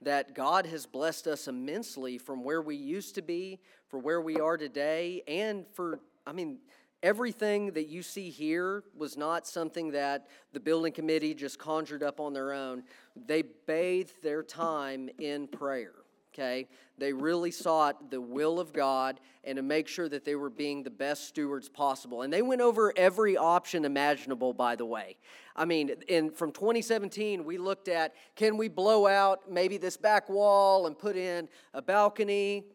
that 0.02 0.36
God 0.36 0.66
has 0.66 0.86
blessed 0.86 1.28
us 1.28 1.48
immensely 1.48 2.18
from 2.18 2.44
where 2.44 2.62
we 2.62 2.76
used 2.76 3.16
to 3.16 3.22
be, 3.22 3.60
for 3.90 4.00
where 4.00 4.22
we 4.22 4.40
are 4.40 4.58
today, 4.58 5.24
and 5.28 5.66
for, 5.74 6.00
I 6.26 6.34
mean, 6.34 6.60
everything 7.04 7.72
that 7.72 7.88
you 7.88 8.04
see 8.04 8.30
here 8.30 8.84
was 8.96 9.18
not 9.18 9.48
something 9.48 9.92
that 9.92 10.28
the 10.54 10.60
building 10.60 10.92
committee 10.92 11.34
just 11.34 11.58
conjured 11.60 12.04
up 12.04 12.20
on 12.20 12.34
their 12.34 12.54
own. 12.54 12.84
They 13.16 13.44
bathed 13.44 14.22
their 14.24 14.44
time 14.44 15.10
in 15.20 15.48
prayer. 15.48 15.94
Okay? 16.38 16.68
They 16.98 17.14
really 17.14 17.52
sought 17.52 18.12
the 18.12 18.22
will 18.22 18.60
of 18.60 18.74
God 18.74 19.20
and 19.44 19.56
to 19.58 19.62
make 19.62 19.88
sure 19.88 20.10
that 20.10 20.26
they 20.26 20.36
were 20.36 20.50
being 20.50 20.84
the 20.84 20.90
best 20.90 21.28
stewards 21.28 21.70
possible. 21.70 22.24
And 22.24 22.32
they 22.32 22.42
went 22.42 22.62
over 22.62 22.94
every 22.96 23.38
option 23.38 23.86
imaginable, 23.86 24.54
by 24.54 24.76
the 24.76 24.86
way. 24.86 25.18
I 25.56 25.66
mean, 25.66 25.92
in, 26.08 26.32
from 26.32 26.52
2017, 26.52 27.44
we 27.44 27.58
looked 27.58 27.88
at 27.88 28.14
can 28.36 28.58
we 28.58 28.68
blow 28.68 29.08
out 29.08 29.50
maybe 29.50 29.78
this 29.78 29.98
back 29.98 30.30
wall 30.30 30.88
and 30.88 30.98
put 30.98 31.16
in 31.16 31.48
a 31.74 31.82
balcony? 31.82 32.66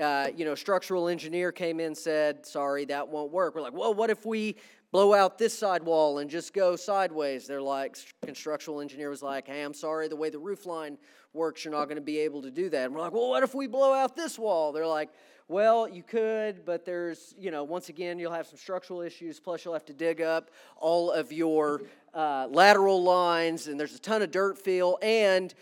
Uh, 0.00 0.28
you 0.34 0.44
know, 0.44 0.54
structural 0.54 1.08
engineer 1.08 1.52
came 1.52 1.80
in 1.80 1.94
said, 1.94 2.46
sorry, 2.46 2.84
that 2.86 3.08
won't 3.08 3.32
work. 3.32 3.54
We're 3.54 3.60
like, 3.60 3.74
well, 3.74 3.92
what 3.92 4.08
if 4.08 4.24
we 4.24 4.56
blow 4.92 5.14
out 5.14 5.38
this 5.38 5.56
side 5.56 5.82
wall 5.82 6.18
and 6.18 6.30
just 6.30 6.52
go 6.52 6.76
sideways? 6.76 7.46
They're 7.46 7.62
like, 7.62 7.96
constructional 8.24 8.80
engineer 8.80 9.10
was 9.10 9.22
like, 9.22 9.46
hey, 9.46 9.62
I'm 9.62 9.74
sorry, 9.74 10.08
the 10.08 10.16
way 10.16 10.30
the 10.30 10.38
roof 10.38 10.66
line 10.66 10.98
works, 11.32 11.64
you're 11.64 11.72
not 11.72 11.84
going 11.84 11.96
to 11.96 12.02
be 12.02 12.18
able 12.18 12.42
to 12.42 12.50
do 12.50 12.68
that. 12.70 12.86
And 12.86 12.94
we're 12.94 13.00
like, 13.00 13.12
well, 13.12 13.28
what 13.28 13.42
if 13.42 13.54
we 13.54 13.66
blow 13.66 13.92
out 13.92 14.16
this 14.16 14.38
wall? 14.38 14.72
They're 14.72 14.86
like, 14.86 15.10
well, 15.48 15.88
you 15.88 16.04
could, 16.04 16.64
but 16.64 16.84
there's, 16.84 17.34
you 17.36 17.50
know, 17.50 17.64
once 17.64 17.88
again, 17.88 18.20
you'll 18.20 18.32
have 18.32 18.46
some 18.46 18.56
structural 18.56 19.00
issues, 19.00 19.40
plus 19.40 19.64
you'll 19.64 19.74
have 19.74 19.84
to 19.86 19.92
dig 19.92 20.20
up 20.20 20.52
all 20.76 21.10
of 21.10 21.32
your 21.32 21.82
uh, 22.14 22.46
lateral 22.48 23.02
lines, 23.02 23.66
and 23.66 23.78
there's 23.78 23.94
a 23.94 23.98
ton 23.98 24.22
of 24.22 24.30
dirt 24.30 24.58
fill, 24.58 24.96
and 25.02 25.52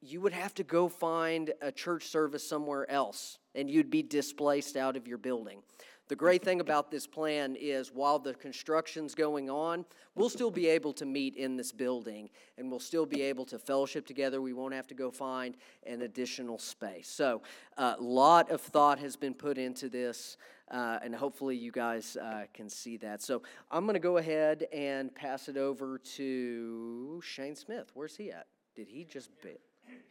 you 0.00 0.20
would 0.20 0.32
have 0.32 0.54
to 0.54 0.62
go 0.62 0.88
find 0.88 1.52
a 1.60 1.72
church 1.72 2.06
service 2.06 2.48
somewhere 2.48 2.88
else, 2.88 3.38
and 3.56 3.68
you'd 3.68 3.90
be 3.90 4.02
displaced 4.02 4.76
out 4.76 4.96
of 4.96 5.08
your 5.08 5.18
building. 5.18 5.60
The 6.08 6.16
great 6.16 6.42
thing 6.42 6.60
about 6.60 6.90
this 6.90 7.06
plan 7.06 7.56
is 7.58 7.92
while 7.92 8.18
the 8.18 8.34
construction's 8.34 9.14
going 9.14 9.48
on, 9.48 9.84
we'll 10.14 10.28
still 10.28 10.50
be 10.50 10.66
able 10.68 10.92
to 10.94 11.06
meet 11.06 11.36
in 11.36 11.56
this 11.56 11.72
building 11.72 12.28
and 12.58 12.70
we'll 12.70 12.80
still 12.80 13.06
be 13.06 13.22
able 13.22 13.44
to 13.46 13.58
fellowship 13.58 14.06
together. 14.06 14.42
We 14.42 14.52
won't 14.52 14.74
have 14.74 14.86
to 14.88 14.94
go 14.94 15.10
find 15.10 15.56
an 15.86 16.02
additional 16.02 16.58
space. 16.58 17.08
So, 17.08 17.42
a 17.78 17.96
lot 17.98 18.50
of 18.50 18.60
thought 18.60 18.98
has 18.98 19.16
been 19.16 19.34
put 19.34 19.58
into 19.58 19.88
this. 19.88 20.36
Uh, 20.70 20.98
and 21.02 21.14
hopefully, 21.14 21.56
you 21.56 21.70
guys 21.70 22.16
uh, 22.16 22.44
can 22.54 22.68
see 22.68 22.96
that. 22.96 23.20
So, 23.20 23.42
I'm 23.70 23.84
going 23.84 23.94
to 23.94 24.00
go 24.00 24.16
ahead 24.16 24.66
and 24.72 25.14
pass 25.14 25.48
it 25.48 25.56
over 25.56 25.98
to 26.16 27.20
Shane 27.22 27.56
Smith. 27.56 27.90
Where's 27.94 28.16
he 28.16 28.30
at? 28.30 28.46
Did 28.74 28.88
he 28.88 29.04
just 29.04 29.30
bit? 29.42 29.60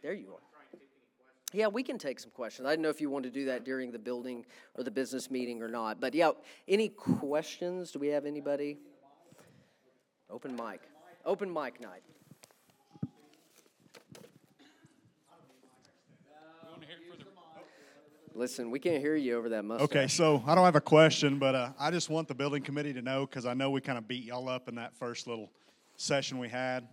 There 0.02 0.14
you 0.14 0.34
are. 0.34 0.51
Yeah, 1.54 1.68
we 1.68 1.84
can 1.84 1.98
take 1.98 2.20
some 2.20 2.32
questions. 2.32 2.66
I 2.66 2.72
didn't 2.72 2.84
know 2.84 2.90
if 2.90 3.02
you 3.02 3.10
want 3.10 3.26
to 3.26 3.30
do 3.30 3.46
that 3.46 3.66
during 3.66 3.92
the 3.92 4.00
building 4.00 4.46
or 4.76 4.84
the 4.84 4.92
business 4.92 5.30
meeting 5.30 5.62
or 5.62 5.68
not. 5.68 6.00
But 6.00 6.16
yeah, 6.16 6.32
any 6.68 6.90
questions? 6.90 7.92
Do 7.92 8.00
we 8.00 8.08
have 8.10 8.26
anybody? 8.26 8.78
Open 10.30 10.56
mic. 10.56 10.82
Open 11.26 11.52
mic 11.52 11.82
night. 11.82 12.04
Listen, 18.34 18.72
we 18.72 18.80
can't 18.80 19.02
hear 19.02 19.18
you 19.18 19.38
over 19.38 19.50
that 19.50 19.66
mustache. 19.66 19.84
Okay, 19.84 20.08
so 20.08 20.42
I 20.48 20.56
don't 20.56 20.64
have 20.64 20.78
a 20.78 20.82
question, 20.82 21.38
but 21.38 21.54
uh, 21.54 21.70
I 21.78 21.92
just 21.92 22.10
want 22.10 22.30
the 22.30 22.34
building 22.34 22.64
committee 22.64 22.94
to 22.94 23.02
know 23.02 23.26
because 23.26 23.46
I 23.46 23.54
know 23.54 23.70
we 23.70 23.82
kind 23.82 23.98
of 23.98 24.08
beat 24.08 24.24
y'all 24.24 24.48
up 24.48 24.70
in 24.70 24.76
that 24.76 24.96
first 24.96 25.28
little 25.28 25.52
session 25.98 26.40
we 26.40 26.48
had. 26.48 26.88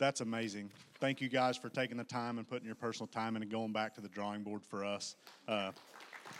That's 0.00 0.22
amazing. 0.22 0.70
Thank 0.98 1.20
you 1.20 1.28
guys 1.28 1.58
for 1.58 1.68
taking 1.68 1.98
the 1.98 2.04
time 2.04 2.38
and 2.38 2.48
putting 2.48 2.64
your 2.64 2.74
personal 2.74 3.06
time 3.06 3.36
in 3.36 3.42
and 3.42 3.50
going 3.50 3.70
back 3.70 3.94
to 3.96 4.00
the 4.00 4.08
drawing 4.08 4.42
board 4.42 4.62
for 4.64 4.82
us. 4.82 5.14
Uh, 5.46 5.72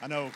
I 0.00 0.07
know 0.07 0.31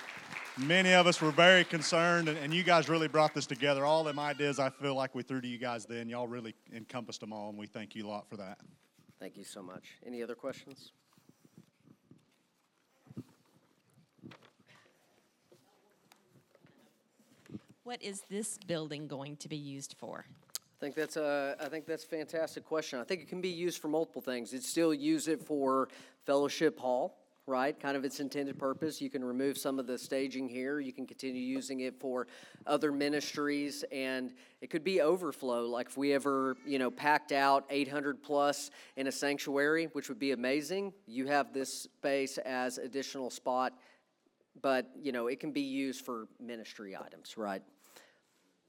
many 0.58 0.92
of 0.92 1.06
us 1.06 1.22
were 1.22 1.30
very 1.30 1.64
concerned, 1.64 2.28
and, 2.28 2.36
and, 2.36 2.52
you 2.52 2.62
guys 2.62 2.86
really 2.86 3.08
brought 3.08 3.32
this 3.32 3.46
together. 3.46 3.86
All 3.86 4.04
them 4.04 4.18
ideas 4.18 4.58
I 4.58 4.68
feel 4.68 4.94
like 4.94 5.14
we 5.14 5.22
threw 5.22 5.40
to 5.40 5.48
you 5.48 5.56
guys 5.56 5.86
then, 5.86 6.10
y'all 6.10 6.26
really 6.26 6.54
encompassed 6.74 7.20
them 7.20 7.32
all, 7.32 7.48
and 7.48 7.56
we 7.56 7.66
thank 7.66 7.94
you 7.94 8.06
a 8.06 8.08
lot 8.08 8.28
for 8.28 8.36
that. 8.36 8.58
Thank 9.18 9.38
you 9.38 9.44
so 9.44 9.62
much. 9.62 9.84
Any 10.04 10.22
other 10.22 10.34
questions? 10.34 10.92
What 17.84 18.02
is 18.02 18.22
this 18.28 18.58
building 18.66 19.06
going 19.06 19.36
to 19.36 19.48
be 19.48 19.56
used 19.56 19.94
for? 19.98 20.26
I 20.74 20.80
think 20.80 20.96
that's 20.96 21.16
a, 21.16 21.56
I 21.60 21.68
think 21.68 21.86
that's 21.86 22.04
a 22.04 22.08
fantastic 22.08 22.64
question. 22.64 22.98
I 22.98 23.04
think 23.04 23.22
it 23.22 23.28
can 23.28 23.40
be 23.40 23.48
used 23.48 23.80
for 23.80 23.88
multiple 23.88 24.20
things. 24.20 24.52
You'd 24.52 24.64
still 24.64 24.92
use 24.92 25.28
it 25.28 25.40
for 25.40 25.88
fellowship 26.26 26.78
hall, 26.80 27.16
right? 27.46 27.78
Kind 27.78 27.96
of 27.96 28.04
its 28.04 28.18
intended 28.18 28.58
purpose. 28.58 29.00
You 29.00 29.08
can 29.08 29.24
remove 29.24 29.56
some 29.56 29.78
of 29.78 29.86
the 29.86 29.96
staging 29.96 30.48
here. 30.48 30.80
You 30.80 30.92
can 30.92 31.06
continue 31.06 31.40
using 31.40 31.80
it 31.80 32.00
for 32.00 32.26
other 32.66 32.90
ministries, 32.90 33.84
and 33.92 34.34
it 34.60 34.68
could 34.68 34.82
be 34.82 35.00
overflow. 35.00 35.66
Like 35.66 35.86
if 35.86 35.96
we 35.96 36.12
ever, 36.12 36.56
you 36.66 36.80
know, 36.80 36.90
packed 36.90 37.30
out 37.30 37.64
800 37.70 38.22
plus 38.22 38.70
in 38.96 39.06
a 39.06 39.12
sanctuary, 39.12 39.86
which 39.92 40.08
would 40.08 40.18
be 40.18 40.32
amazing. 40.32 40.92
You 41.06 41.28
have 41.28 41.52
this 41.52 41.82
space 41.82 42.36
as 42.38 42.78
additional 42.78 43.30
spot, 43.30 43.74
but 44.60 44.90
you 45.00 45.12
know, 45.12 45.28
it 45.28 45.38
can 45.38 45.52
be 45.52 45.62
used 45.62 46.04
for 46.04 46.26
ministry 46.40 46.96
items, 46.96 47.38
right? 47.38 47.62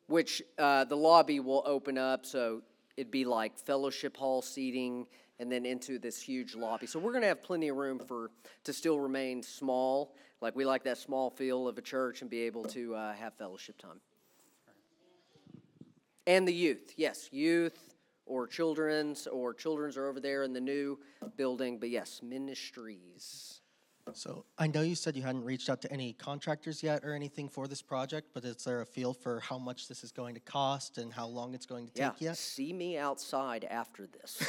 Which 0.07 0.41
uh, 0.57 0.85
the 0.85 0.97
lobby 0.97 1.39
will 1.39 1.63
open 1.65 1.97
up. 1.97 2.25
So 2.25 2.61
it'd 2.97 3.11
be 3.11 3.25
like 3.25 3.57
fellowship 3.57 4.17
hall 4.17 4.41
seating 4.41 5.07
and 5.39 5.51
then 5.51 5.65
into 5.65 5.99
this 5.99 6.21
huge 6.21 6.55
lobby. 6.55 6.87
So 6.87 6.99
we're 6.99 7.11
going 7.11 7.23
to 7.23 7.27
have 7.27 7.43
plenty 7.43 7.67
of 7.67 7.75
room 7.75 7.99
for 7.99 8.31
to 8.63 8.73
still 8.73 8.99
remain 8.99 9.43
small. 9.43 10.15
Like 10.41 10.55
we 10.55 10.65
like 10.65 10.83
that 10.83 10.97
small 10.97 11.29
feel 11.29 11.67
of 11.67 11.77
a 11.77 11.81
church 11.81 12.21
and 12.21 12.29
be 12.29 12.41
able 12.41 12.63
to 12.65 12.95
uh, 12.95 13.13
have 13.13 13.33
fellowship 13.33 13.77
time. 13.77 13.99
And 16.27 16.47
the 16.47 16.53
youth, 16.53 16.93
yes, 16.97 17.29
youth 17.31 17.95
or 18.25 18.47
children's 18.47 19.27
or 19.27 19.53
children's 19.53 19.97
are 19.97 20.07
over 20.07 20.19
there 20.19 20.43
in 20.43 20.53
the 20.53 20.61
new 20.61 20.97
building, 21.37 21.77
but 21.79 21.89
yes, 21.89 22.21
ministries. 22.23 23.61
So 24.13 24.45
I 24.57 24.67
know 24.67 24.81
you 24.81 24.93
said 24.93 25.15
you 25.15 25.23
hadn't 25.23 25.43
reached 25.43 25.69
out 25.69 25.81
to 25.81 25.91
any 25.91 26.13
contractors 26.13 26.83
yet 26.83 27.03
or 27.03 27.13
anything 27.13 27.49
for 27.49 27.67
this 27.67 27.81
project, 27.81 28.29
but 28.33 28.45
is 28.45 28.63
there 28.63 28.81
a 28.81 28.85
feel 28.85 29.13
for 29.13 29.39
how 29.39 29.57
much 29.57 29.87
this 29.87 30.03
is 30.03 30.11
going 30.11 30.35
to 30.35 30.41
cost 30.41 30.99
and 30.99 31.11
how 31.11 31.25
long 31.25 31.55
it's 31.55 31.65
going 31.65 31.87
to 31.87 31.93
yeah, 31.95 32.11
take 32.11 32.21
yet? 32.21 32.37
See 32.37 32.71
me 32.71 32.97
outside 32.97 33.65
after 33.65 34.07
this. 34.07 34.43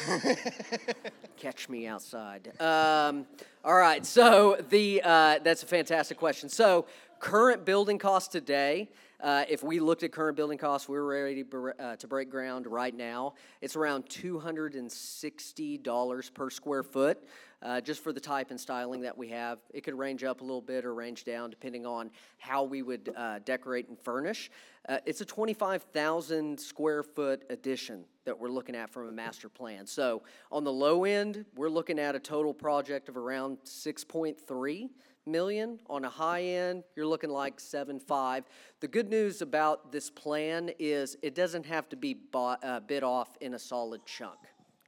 Catch 1.37 1.71
me 1.71 1.87
outside. 1.87 2.53
Um, 2.61 3.25
all 3.65 3.77
right, 3.77 4.05
so 4.05 4.63
the 4.69 5.01
uh, 5.03 5.39
that's 5.43 5.63
a 5.63 5.67
fantastic 5.67 6.19
question. 6.19 6.51
So 6.51 6.85
current 7.19 7.65
building 7.65 7.99
costs 7.99 8.29
today. 8.29 8.91
Uh, 9.19 9.47
if 9.49 9.63
we 9.63 9.81
looked 9.81 10.03
at 10.03 10.13
current 10.13 10.37
building 10.37 10.59
costs, 10.59 10.91
we're 10.91 11.03
ready 11.03 11.43
to, 11.43 11.73
uh, 11.79 11.97
to 11.97 12.07
break 12.07 12.29
ground 12.29 12.67
right 12.67 12.95
now. 12.95 13.33
It's 13.63 13.75
around 13.75 14.07
$260 14.11 16.35
per 16.35 16.51
square 16.51 16.83
foot 16.83 17.25
uh, 17.63 17.81
just 17.81 18.03
for 18.03 18.13
the 18.13 18.21
type 18.21 18.51
and 18.51 18.61
styling 18.61 19.01
that 19.03 19.17
we 19.17 19.29
have. 19.29 19.59
It 19.73 19.83
could 19.83 19.97
range 19.97 20.25
up 20.25 20.41
a 20.41 20.45
little 20.45 20.61
bit 20.61 20.85
or 20.85 20.95
range 20.95 21.25
down 21.25 21.51
depending 21.51 21.87
on 21.87 22.11
how 22.39 22.65
we 22.65 22.83
would 22.83 23.13
uh, 23.17 23.41
decorate 23.45 23.89
and 23.89 23.99
furnish. 23.99 24.51
Uh, 24.89 24.99
it's 25.07 25.21
a 25.21 25.25
25,000 25.25 26.59
square 26.59 27.03
foot 27.03 27.45
addition 27.51 28.05
that 28.25 28.39
we're 28.39 28.51
looking 28.51 28.77
at 28.77 28.91
from 28.91 29.09
a 29.09 29.13
master 29.13 29.49
plan. 29.49 29.87
So 29.87 30.23
on 30.53 30.65
the 30.65 30.73
low 30.73 31.05
end, 31.05 31.45
we're 31.55 31.69
looking 31.69 31.99
at 31.99 32.15
a 32.15 32.21
total 32.21 32.55
project 32.55 33.09
of 33.09 33.17
around 33.17 33.59
6.3 33.65 34.89
million. 35.27 35.81
On 35.89 36.05
a 36.05 36.09
high 36.09 36.43
end, 36.43 36.85
you're 36.95 37.07
looking 37.07 37.31
like 37.31 37.59
7.5. 37.59 38.45
The 38.81 38.89
good 38.89 39.09
news 39.09 39.43
about 39.43 39.91
this 39.93 40.09
plan 40.09 40.71
is 40.79 41.17
it 41.23 41.35
doesn't 41.35 41.67
have 41.67 41.89
to 41.89 41.97
be 41.97 42.15
bought, 42.15 42.65
uh, 42.65 42.81
bit 42.81 43.03
off 43.03 43.37
in 43.41 43.55
a 43.55 43.59
solid 43.59 44.05
chunk. 44.07 44.39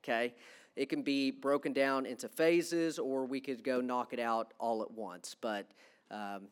Okay, 0.02 0.34
it 0.78 0.88
can 0.88 1.02
be 1.02 1.32
broken 1.32 1.72
down 1.72 2.06
into 2.06 2.28
phases, 2.28 3.00
or 3.00 3.24
we 3.26 3.40
could 3.40 3.64
go 3.64 3.80
knock 3.80 4.12
it 4.12 4.20
out 4.20 4.54
all 4.60 4.80
at 4.80 4.90
once. 4.92 5.34
But 5.40 5.66
um, 6.08 6.42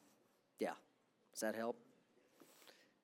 yeah, 0.59 0.73
does 1.33 1.41
that 1.43 1.55
help? 1.55 1.79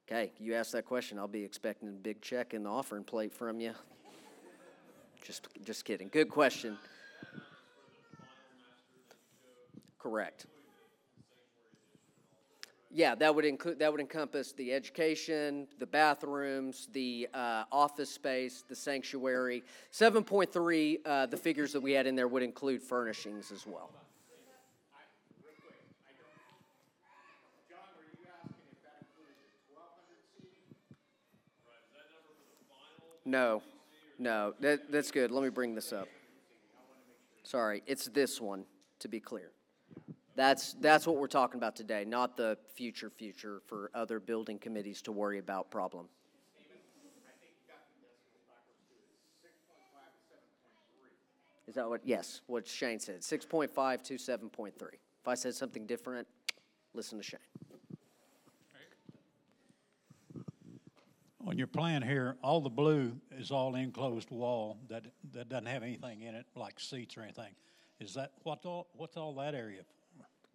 Okay, 0.04 0.32
you 0.40 0.54
asked 0.54 0.72
that 0.72 0.84
question. 0.84 1.20
I'll 1.20 1.28
be 1.28 1.44
expecting 1.44 1.88
a 1.88 1.92
big 1.92 2.20
check 2.20 2.54
in 2.54 2.64
the 2.64 2.70
offering 2.70 3.04
plate 3.04 3.32
from 3.32 3.60
you. 3.60 3.72
Just, 5.24 5.46
just 5.64 5.84
kidding. 5.84 6.08
Good 6.08 6.28
question. 6.28 6.76
Correct. 10.00 10.46
Yeah, 12.94 13.14
that 13.14 13.34
would 13.34 13.46
include 13.46 13.78
that 13.78 13.90
would 13.90 14.02
encompass 14.02 14.52
the 14.52 14.70
education, 14.70 15.66
the 15.78 15.86
bathrooms, 15.86 16.88
the 16.92 17.26
uh, 17.32 17.64
office 17.72 18.10
space, 18.10 18.64
the 18.68 18.76
sanctuary. 18.76 19.64
Seven 19.90 20.22
point 20.22 20.52
three, 20.52 20.98
uh, 21.06 21.24
the 21.24 21.38
figures 21.38 21.72
that 21.72 21.80
we 21.80 21.92
had 21.92 22.06
in 22.06 22.14
there 22.14 22.28
would 22.28 22.42
include 22.42 22.82
furnishings 22.82 23.50
as 23.50 23.66
well. 23.66 23.90
No, 33.24 33.62
no, 34.18 34.52
that, 34.60 34.92
that's 34.92 35.10
good. 35.10 35.30
Let 35.30 35.44
me 35.44 35.48
bring 35.48 35.74
this 35.74 35.92
up. 35.94 36.08
Sorry, 37.44 37.82
it's 37.86 38.06
this 38.06 38.40
one, 38.40 38.64
to 38.98 39.08
be 39.08 39.20
clear. 39.20 39.52
That's, 40.34 40.72
that's 40.74 41.06
what 41.06 41.16
we're 41.16 41.26
talking 41.26 41.58
about 41.58 41.76
today, 41.76 42.04
not 42.06 42.36
the 42.36 42.56
future 42.74 43.10
future 43.10 43.60
for 43.66 43.90
other 43.94 44.18
building 44.18 44.58
committees 44.58 45.02
to 45.02 45.12
worry 45.12 45.38
about 45.38 45.70
problem. 45.70 46.08
Is 51.68 51.76
that 51.76 51.88
what, 51.88 52.00
yes, 52.04 52.40
what 52.46 52.66
Shane 52.66 52.98
said, 52.98 53.22
six 53.22 53.44
point 53.44 53.70
five 53.70 54.02
to 54.04 54.18
seven 54.18 54.48
point 54.50 54.78
three. 54.78 54.98
If 55.20 55.28
I 55.28 55.34
said 55.34 55.54
something 55.54 55.86
different, 55.86 56.26
listen 56.92 57.18
to 57.18 57.24
Shane. 57.24 57.38
On 61.46 61.58
your 61.58 61.66
plan 61.66 62.02
here, 62.02 62.36
all 62.42 62.60
the 62.60 62.70
blue 62.70 63.12
is 63.38 63.50
all 63.50 63.74
enclosed 63.74 64.30
wall 64.30 64.78
that, 64.88 65.04
that 65.32 65.48
doesn't 65.48 65.66
have 65.66 65.82
anything 65.82 66.22
in 66.22 66.34
it, 66.34 66.46
like 66.54 66.78
seats 66.78 67.16
or 67.16 67.22
anything. 67.22 67.52
Is 68.00 68.14
that, 68.14 68.32
what 68.42 68.64
all, 68.64 68.88
what's 68.96 69.16
all 69.16 69.34
that 69.34 69.54
area? 69.54 69.78
for? 69.78 70.01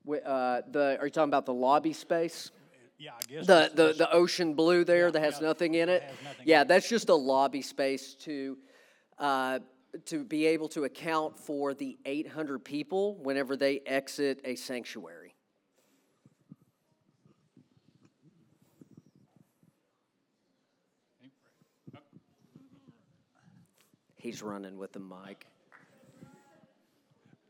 Uh, 0.07 0.61
the, 0.71 0.97
are 0.99 1.05
you 1.05 1.11
talking 1.11 1.29
about 1.29 1.45
the 1.45 1.53
lobby 1.53 1.93
space? 1.93 2.51
Yeah, 2.97 3.11
I 3.15 3.31
guess. 3.31 3.45
The, 3.45 3.71
the, 3.73 3.93
the 3.93 4.11
ocean 4.11 4.53
blue 4.53 4.83
there 4.83 5.11
that 5.11 5.19
has 5.19 5.39
yeah, 5.39 5.47
nothing 5.47 5.75
in 5.75 5.89
it? 5.89 6.03
nothing 6.23 6.41
Yeah, 6.45 6.61
in 6.61 6.61
it. 6.61 6.67
that's 6.69 6.89
just 6.89 7.09
a 7.09 7.15
lobby 7.15 7.61
space 7.61 8.15
to, 8.21 8.57
uh, 9.19 9.59
to 10.05 10.23
be 10.23 10.45
able 10.47 10.67
to 10.69 10.85
account 10.85 11.37
for 11.37 11.73
the 11.73 11.97
eight 12.05 12.27
hundred 12.27 12.63
people 12.63 13.17
whenever 13.17 13.55
they 13.55 13.81
exit 13.85 14.41
a 14.45 14.55
sanctuary. 14.55 15.35
He's 24.15 24.41
running 24.41 24.77
with 24.77 24.91
the 24.93 24.99
mic. 24.99 25.45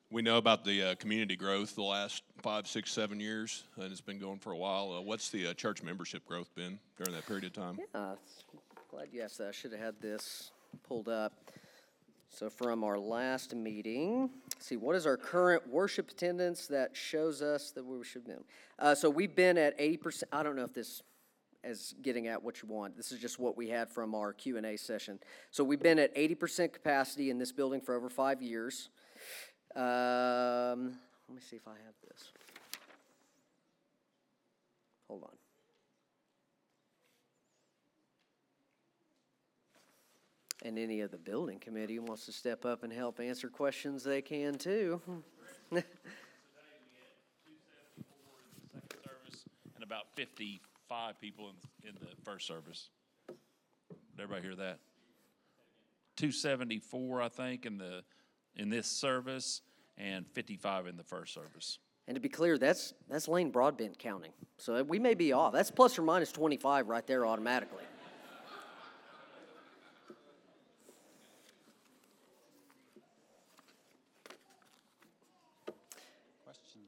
We 0.10 0.22
know 0.22 0.38
about 0.38 0.64
the 0.64 0.92
uh, 0.92 0.96
community 0.96 1.36
growth 1.36 1.76
the 1.76 1.84
last 1.84 2.24
five, 2.42 2.66
six, 2.66 2.94
seven 2.94 3.20
years, 3.20 3.66
and 3.76 3.92
it's 3.92 4.00
been 4.00 4.20
going 4.20 4.40
for 4.40 4.54
a 4.54 4.58
while. 4.58 4.94
Uh, 4.94 5.02
what's 5.02 5.30
the 5.30 5.48
uh, 5.48 5.54
church 5.54 5.84
membership 5.84 6.26
growth 6.26 6.48
been 6.56 6.80
during 6.96 7.14
that 7.14 7.28
period 7.28 7.44
of 7.44 7.52
time? 7.52 7.78
Uh, 7.94 8.16
glad 8.90 9.10
you 9.12 9.22
asked 9.22 9.38
that. 9.40 9.50
I 9.50 9.52
should 9.52 9.74
have 9.74 9.82
had 9.82 10.02
this 10.02 10.52
pulled 10.88 11.10
up. 11.10 11.34
So 12.30 12.50
from 12.50 12.86
our 12.86 12.98
last 12.98 13.54
meeting, 13.54 14.30
see, 14.60 14.78
what 14.78 14.96
is 14.96 15.06
our 15.06 15.18
current 15.18 15.68
worship 15.68 16.10
attendance 16.10 16.68
that 16.68 16.96
shows 16.96 17.42
us 17.42 17.72
that 17.72 17.84
we 17.84 18.02
should 18.06 18.26
be? 18.26 18.32
Uh, 18.80 18.96
so 18.96 19.10
we've 19.10 19.36
been 19.36 19.58
at 19.58 19.76
eighty 19.78 19.98
percent, 19.98 20.30
I 20.32 20.42
don't 20.42 20.56
know 20.56 20.64
if 20.64 20.74
this 20.74 21.02
is 21.66 21.96
getting 22.02 22.28
at 22.28 22.42
what 22.42 22.62
you 22.62 22.70
want. 22.70 22.96
This 22.96 23.12
is 23.12 23.20
just 23.20 23.40
what 23.40 23.58
we 23.58 23.68
had 23.68 23.90
from 23.90 24.16
our 24.16 24.32
Q 24.32 24.56
and 24.56 24.66
A 24.66 24.78
session. 24.78 25.20
So 25.52 25.66
we've 25.66 25.82
been 25.82 26.00
at 26.00 26.12
eighty 26.16 26.36
percent 26.36 26.72
capacity 26.72 27.30
in 27.30 27.38
this 27.38 27.52
building 27.52 27.82
for 27.82 27.94
over 27.94 28.10
five 28.10 28.42
years. 28.42 28.88
Um, 29.76 30.98
let 31.28 31.36
me 31.36 31.42
see 31.42 31.56
if 31.58 31.68
I 31.68 31.72
have 31.72 31.96
this. 32.08 32.32
Hold 35.08 35.24
on. 35.24 35.30
And 40.66 40.80
any 40.80 41.02
of 41.02 41.12
the 41.12 41.18
building 41.18 41.60
committee 41.60 42.00
wants 42.00 42.26
to 42.26 42.32
step 42.32 42.66
up 42.66 42.84
and 42.84 42.92
help 42.92 43.20
answer 43.20 43.48
questions, 43.48 44.04
they 44.04 44.22
can 44.22 44.56
too. 44.56 45.02
and 45.72 45.84
about 49.84 50.08
fifty-five 50.16 51.20
people 51.22 51.52
in, 51.84 51.90
in 51.90 51.96
the 52.00 52.08
first 52.26 52.48
service. 52.48 52.90
Did 53.28 54.24
everybody 54.24 54.42
hear 54.48 54.56
that? 54.56 54.80
Two 56.16 56.32
seventy-four, 56.32 57.22
I 57.22 57.30
think, 57.30 57.66
in 57.66 57.78
the, 57.78 58.04
in 58.58 58.70
this 58.70 58.88
service, 58.88 59.62
and 59.98 60.28
fifty-five 60.34 60.88
in 60.88 60.98
the 60.98 61.04
first 61.04 61.34
service. 61.34 61.80
And 62.08 62.16
to 62.16 62.22
be 62.22 62.30
clear, 62.30 62.58
that's, 62.58 62.94
that's 63.10 63.28
Lane 63.28 63.52
Broadbent 63.52 64.00
counting. 64.00 64.32
So 64.58 64.82
we 64.82 64.98
may 64.98 65.14
be 65.14 65.34
off. 65.34 65.52
That's 65.52 65.70
plus 65.70 66.00
or 66.00 66.04
minus 66.04 66.32
25 66.32 66.88
right 66.88 67.06
there 67.06 67.26
automatically. 67.26 67.84
Questions? 76.46 76.86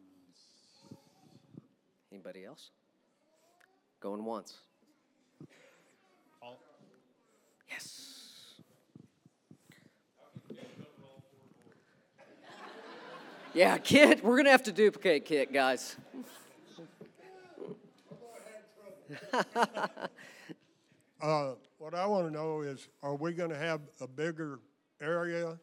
Anybody 2.13 2.45
else? 2.45 2.69
Going 3.99 4.23
once? 4.23 4.59
Yeah, 13.59 13.77
Kit, 13.77 14.23
we're 14.23 14.37
gonna 14.37 14.51
have 14.51 14.63
to 14.63 14.71
duplicate 14.71 15.25
Kit, 15.25 15.51
guys. 15.51 15.97
Uh, 21.21 21.55
what 21.79 21.93
I 21.93 22.05
want 22.05 22.25
to 22.25 22.31
know 22.31 22.61
is, 22.61 22.87
are 23.03 23.15
we 23.15 23.33
going 23.33 23.49
to 23.49 23.57
have 23.57 23.81
a 23.99 24.07
bigger 24.07 24.61
area 25.01 25.59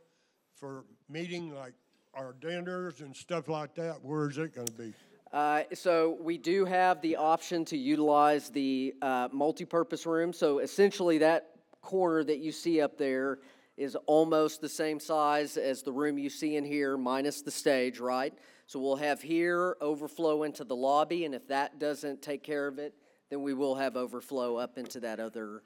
for 0.54 0.84
meeting, 1.08 1.54
like 1.54 1.72
our 2.12 2.34
dinners 2.42 3.00
and 3.00 3.16
stuff 3.16 3.48
like 3.48 3.74
that? 3.76 4.04
Where 4.04 4.28
is 4.28 4.36
it 4.36 4.54
going 4.54 4.66
to 4.66 4.72
be? 4.74 4.92
Uh, 5.32 5.62
so 5.72 6.18
we 6.20 6.36
do 6.36 6.66
have 6.66 7.00
the 7.00 7.16
option 7.16 7.64
to 7.64 7.78
utilize 7.78 8.50
the 8.50 8.92
uh, 9.00 9.30
multi-purpose 9.32 10.04
room. 10.04 10.34
So 10.34 10.58
essentially, 10.58 11.16
that 11.18 11.52
corner 11.80 12.22
that 12.24 12.40
you 12.40 12.52
see 12.52 12.82
up 12.82 12.98
there 12.98 13.38
is 13.76 13.96
almost 14.06 14.60
the 14.60 14.68
same 14.68 14.98
size 14.98 15.56
as 15.56 15.82
the 15.82 15.92
room 15.92 16.18
you 16.18 16.30
see 16.30 16.56
in 16.56 16.64
here, 16.64 16.96
minus 16.96 17.42
the 17.42 17.50
stage, 17.50 17.98
right? 17.98 18.32
So 18.66 18.80
we'll 18.80 18.96
have 18.96 19.22
here 19.22 19.76
overflow 19.80 20.42
into 20.44 20.64
the 20.64 20.76
lobby, 20.76 21.24
and 21.24 21.34
if 21.34 21.46
that 21.48 21.78
doesn't 21.78 22.22
take 22.22 22.42
care 22.42 22.66
of 22.66 22.78
it, 22.78 22.94
then 23.30 23.42
we 23.42 23.54
will 23.54 23.74
have 23.74 23.96
overflow 23.96 24.56
up 24.56 24.78
into 24.78 25.00
that 25.00 25.20
other 25.20 25.62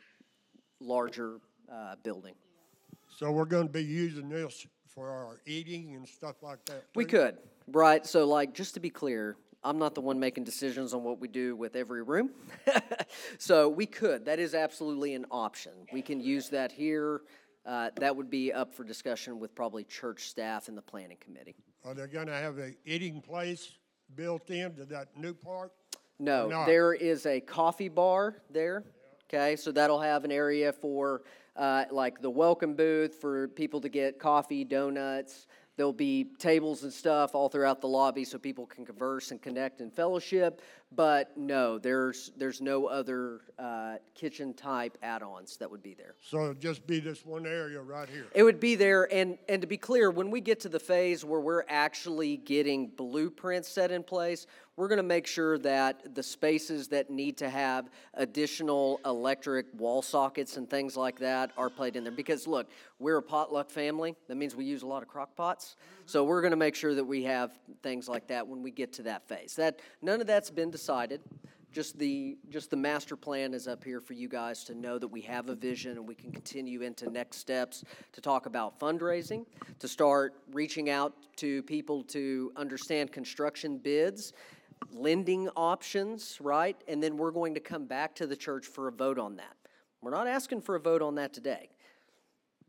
larger 0.81 1.41
uh, 1.73 1.97
building. 2.03 2.35
So 3.09 3.31
we're 3.31 3.45
going 3.45 3.67
to 3.67 3.73
be 3.73 3.85
using 3.85 4.29
this 4.29 4.67
for 4.95 5.09
our 5.09 5.41
eating 5.47 5.95
and 5.95 6.09
stuff 6.09 6.43
like 6.43 6.65
that? 6.67 6.85
We 6.95 7.05
could, 7.05 7.39
right? 7.69 8.05
So, 8.07 8.27
like, 8.27 8.55
just 8.55 8.75
to 8.75 8.81
be 8.81 8.91
clear, 8.91 9.37
I'm 9.63 9.79
not 9.79 9.95
the 9.95 10.01
one 10.01 10.19
making 10.19 10.45
decisions 10.45 10.95
on 10.95 11.05
what 11.05 11.21
we 11.21 11.29
do 11.29 11.55
with 11.55 11.77
every 11.77 12.03
room. 12.03 12.31
so, 13.39 13.69
we 13.69 13.87
could. 13.87 14.25
That 14.25 14.39
is 14.39 14.55
absolutely 14.55 15.15
an 15.15 15.27
option. 15.31 15.73
We 15.93 16.03
can 16.03 16.21
use 16.21 16.49
that 16.51 16.73
here. 16.73 17.23
Uh, 17.67 17.91
that 17.97 18.15
would 18.15 18.31
be 18.31 18.53
up 18.53 18.75
for 18.75 18.85
discussion 18.85 19.39
with 19.39 19.55
probably 19.55 19.85
church 19.85 20.29
staff 20.29 20.69
and 20.69 20.77
the 20.77 20.83
planning 20.83 21.19
committee. 21.21 21.57
Are 21.85 21.95
they 21.95 22.07
going 22.07 22.27
to 22.27 22.35
have 22.35 22.59
a 22.59 22.73
eating 22.85 23.21
place 23.21 23.73
built 24.15 24.51
into 24.51 24.85
that 24.87 25.09
new 25.17 25.35
park? 25.35 25.73
No, 26.19 26.49
not? 26.49 26.67
there 26.67 26.95
is 26.95 27.27
a 27.27 27.41
coffee 27.41 27.89
bar 27.89 28.37
there. 28.51 28.85
Okay, 29.33 29.57
so 29.57 29.71
that'll 29.73 30.01
have 30.01 30.25
an 30.25 30.33
area 30.33 30.73
for 30.73 31.23
uh, 31.57 31.85
like 31.91 32.21
the 32.21 32.31
welcome 32.31 32.75
booth 32.75 33.15
for 33.15 33.49
people 33.49 33.81
to 33.81 33.89
get 33.89 34.19
coffee, 34.19 34.65
donuts. 34.65 35.47
There'll 35.81 35.95
be 35.95 36.27
tables 36.39 36.83
and 36.83 36.93
stuff 36.93 37.35
all 37.35 37.49
throughout 37.49 37.81
the 37.81 37.89
lobby 37.89 38.23
so 38.27 38.37
people 38.37 38.67
can 38.67 38.85
converse 38.85 39.31
and 39.31 39.41
connect 39.41 39.81
and 39.81 39.91
fellowship. 39.91 40.61
But 40.95 41.35
no, 41.39 41.79
there's 41.79 42.33
there's 42.37 42.61
no 42.61 42.85
other 42.85 43.41
uh, 43.59 43.95
kitchen 44.15 44.53
type 44.53 44.99
add-ons 45.03 45.57
that 45.57 45.71
would 45.71 45.83
be 45.83 45.95
there. 45.95 46.17
So 46.21 46.43
it'll 46.43 46.53
just 46.53 46.87
be 46.87 47.01
this 47.01 47.25
one 47.25 47.47
area 47.47 47.81
right 47.81 48.11
here? 48.11 48.27
It 48.35 48.43
would 48.43 48.61
be 48.61 48.75
there, 48.75 49.11
and, 49.11 49.39
and 49.49 49.63
to 49.63 49.67
be 49.67 49.79
clear, 49.79 50.11
when 50.11 50.31
we 50.31 50.43
get 50.43 50.61
to 50.61 50.69
the 50.69 50.79
phase 50.79 51.25
where 51.25 51.41
we're 51.41 51.65
actually 51.67 52.37
getting 52.37 52.89
blueprints 52.89 53.71
set 53.71 53.91
in 53.91 54.03
place, 54.03 54.47
we're 54.81 54.89
gonna 54.89 55.03
make 55.03 55.27
sure 55.27 55.59
that 55.59 56.15
the 56.15 56.23
spaces 56.23 56.89
that 56.89 57.11
need 57.11 57.37
to 57.37 57.51
have 57.51 57.91
additional 58.15 58.99
electric 59.05 59.67
wall 59.77 60.01
sockets 60.01 60.57
and 60.57 60.71
things 60.71 60.97
like 60.97 61.19
that 61.19 61.51
are 61.59 61.69
played 61.69 61.97
in 61.97 62.03
there. 62.03 62.11
Because 62.11 62.47
look, 62.47 62.67
we're 62.99 63.19
a 63.19 63.23
potluck 63.23 63.69
family, 63.69 64.17
that 64.27 64.37
means 64.39 64.57
we 64.57 64.65
use 64.65 64.81
a 64.81 64.87
lot 64.87 65.03
of 65.03 65.09
crock 65.09 65.37
pots. 65.37 65.77
So 66.07 66.25
we're 66.25 66.41
gonna 66.41 66.57
make 66.57 66.75
sure 66.75 66.95
that 66.95 67.05
we 67.05 67.25
have 67.25 67.51
things 67.83 68.09
like 68.09 68.27
that 68.29 68.47
when 68.47 68.63
we 68.63 68.71
get 68.71 68.91
to 68.95 69.03
that 69.03 69.29
phase. 69.29 69.55
That, 69.57 69.81
none 70.01 70.23
of 70.23 70.27
that's 70.27 70.49
been 70.49 70.71
decided. 70.71 71.21
Just 71.73 71.99
the, 71.99 72.39
just 72.49 72.71
the 72.71 72.77
master 72.77 73.17
plan 73.17 73.53
is 73.53 73.69
up 73.69 73.85
here 73.85 74.01
for 74.01 74.15
you 74.15 74.29
guys 74.29 74.65
to 74.65 74.75
know 74.75 74.99
that 74.99 75.07
we 75.07 75.21
have 75.21 75.51
a 75.51 75.55
vision 75.55 75.93
and 75.99 76.09
we 76.09 76.15
can 76.15 76.33
continue 76.33 76.81
into 76.81 77.11
next 77.11 77.37
steps 77.37 77.85
to 78.13 78.23
talk 78.23 78.47
about 78.47 78.81
fundraising, 78.81 79.45
to 79.79 79.87
start 79.87 80.35
reaching 80.53 80.89
out 80.89 81.13
to 81.37 81.63
people 81.65 82.03
to 82.05 82.51
understand 82.57 83.13
construction 83.13 83.77
bids, 83.77 84.33
lending 84.93 85.49
options, 85.51 86.39
right? 86.41 86.77
And 86.89 87.03
then 87.03 87.17
we're 87.17 87.31
going 87.31 87.55
to 87.55 87.61
come 87.61 87.87
back 87.87 88.15
to 88.17 88.27
the 88.27 88.37
church 88.37 88.67
for 88.67 88.89
a 88.89 88.93
vote 88.93 89.19
on 89.19 89.37
that. 89.37 89.57
We're 90.03 90.11
not 90.11 90.27
asking 90.27 90.63
for 90.63 90.77
a 90.77 90.81
vote 90.81 91.03
on 91.03 91.17
that 91.17 91.33
today. 91.33 91.69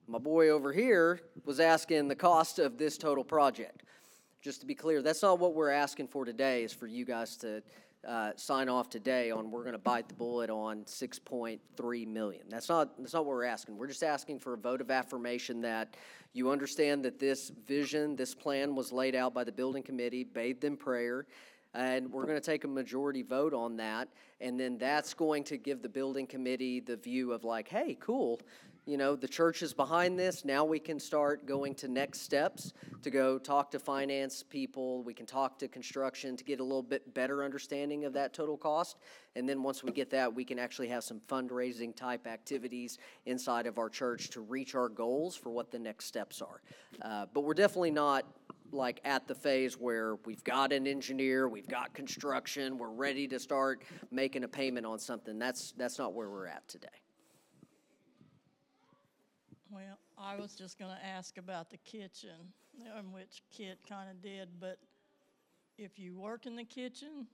My 0.07 0.17
boy 0.17 0.49
over 0.49 0.73
here 0.73 1.21
was 1.45 1.59
asking 1.59 2.07
the 2.07 2.15
cost 2.15 2.59
of 2.59 2.77
this 2.77 2.97
total 2.97 3.23
project. 3.23 3.83
Just 4.41 4.59
to 4.61 4.67
be 4.67 4.75
clear, 4.75 5.01
that's 5.01 5.21
not 5.21 5.39
what 5.39 5.53
we're 5.53 5.69
asking 5.69 6.07
for 6.07 6.25
today, 6.25 6.63
is 6.63 6.73
for 6.73 6.87
you 6.87 7.05
guys 7.05 7.37
to 7.37 7.61
uh, 8.07 8.31
sign 8.35 8.67
off 8.67 8.89
today 8.89 9.31
on, 9.31 9.51
we're 9.51 9.61
going 9.61 9.73
to 9.73 9.77
bite 9.77 10.07
the 10.07 10.13
bullet 10.13 10.49
on 10.49 10.83
6.3 10.85 12.07
million. 12.07 12.41
That's 12.49 12.67
not, 12.67 12.97
that's 12.97 13.13
not 13.13 13.25
what 13.25 13.35
we're 13.35 13.45
asking. 13.45 13.77
We're 13.77 13.87
just 13.87 14.03
asking 14.03 14.39
for 14.39 14.53
a 14.53 14.57
vote 14.57 14.81
of 14.81 14.89
affirmation 14.89 15.61
that 15.61 15.95
you 16.33 16.49
understand 16.49 17.05
that 17.05 17.19
this 17.19 17.51
vision, 17.67 18.15
this 18.15 18.33
plan 18.33 18.75
was 18.75 18.91
laid 18.91 19.15
out 19.15 19.33
by 19.33 19.43
the 19.43 19.51
building 19.51 19.83
committee, 19.83 20.23
bathed 20.23 20.63
in 20.63 20.77
prayer, 20.77 21.25
and 21.73 22.11
we're 22.11 22.25
going 22.25 22.39
to 22.39 22.45
take 22.45 22.63
a 22.63 22.67
majority 22.67 23.21
vote 23.21 23.53
on 23.53 23.77
that. 23.77 24.09
And 24.39 24.59
then 24.59 24.77
that's 24.77 25.13
going 25.13 25.43
to 25.45 25.57
give 25.57 25.81
the 25.81 25.89
building 25.89 26.27
committee 26.27 26.79
the 26.79 26.97
view 26.97 27.31
of 27.31 27.43
like, 27.43 27.67
hey, 27.67 27.97
cool, 27.99 28.41
you 28.87 28.97
know, 28.97 29.15
the 29.15 29.27
church 29.27 29.61
is 29.61 29.73
behind 29.73 30.17
this. 30.17 30.43
Now 30.43 30.65
we 30.65 30.79
can 30.79 30.99
start 30.99 31.45
going 31.45 31.75
to 31.75 31.87
next 31.87 32.21
steps 32.21 32.73
to 33.03 33.11
go 33.11 33.37
talk 33.37 33.69
to 33.71 33.79
finance 33.79 34.41
people. 34.41 35.03
We 35.03 35.13
can 35.13 35.27
talk 35.27 35.59
to 35.59 35.67
construction 35.67 36.35
to 36.35 36.43
get 36.43 36.59
a 36.59 36.63
little 36.63 36.81
bit 36.81 37.13
better 37.13 37.43
understanding 37.43 38.05
of 38.05 38.13
that 38.13 38.33
total 38.33 38.57
cost. 38.57 38.97
And 39.35 39.47
then 39.47 39.61
once 39.61 39.83
we 39.83 39.91
get 39.91 40.09
that, 40.09 40.33
we 40.33 40.43
can 40.43 40.57
actually 40.57 40.87
have 40.87 41.03
some 41.03 41.21
fundraising 41.29 41.95
type 41.95 42.25
activities 42.25 42.97
inside 43.27 43.67
of 43.67 43.77
our 43.77 43.87
church 43.87 44.31
to 44.31 44.41
reach 44.41 44.73
our 44.73 44.89
goals 44.89 45.35
for 45.35 45.51
what 45.51 45.69
the 45.69 45.79
next 45.79 46.05
steps 46.05 46.41
are. 46.41 46.61
Uh, 47.03 47.27
but 47.33 47.41
we're 47.41 47.53
definitely 47.53 47.91
not 47.91 48.25
like 48.71 49.01
at 49.03 49.27
the 49.27 49.35
phase 49.35 49.77
where 49.77 50.15
we've 50.25 50.43
got 50.43 50.71
an 50.71 50.87
engineer, 50.87 51.47
we've 51.47 51.67
got 51.67 51.93
construction, 51.93 52.77
we're 52.77 52.89
ready 52.89 53.27
to 53.27 53.39
start 53.39 53.83
making 54.11 54.43
a 54.43 54.47
payment 54.47 54.85
on 54.85 54.99
something. 54.99 55.37
That's 55.39 55.73
that's 55.77 55.97
not 55.97 56.13
where 56.13 56.29
we're 56.29 56.47
at 56.47 56.67
today. 56.67 56.87
Well, 59.69 59.97
I 60.17 60.35
was 60.35 60.55
just 60.55 60.77
gonna 60.77 60.99
ask 61.03 61.37
about 61.37 61.69
the 61.69 61.77
kitchen, 61.77 62.53
um, 62.97 63.11
which 63.11 63.41
Kit 63.51 63.79
kinda 63.87 64.13
did, 64.21 64.49
but 64.59 64.77
if 65.77 65.97
you 65.97 66.15
work 66.15 66.45
in 66.45 66.55
the 66.55 66.63
kitchen, 66.63 67.27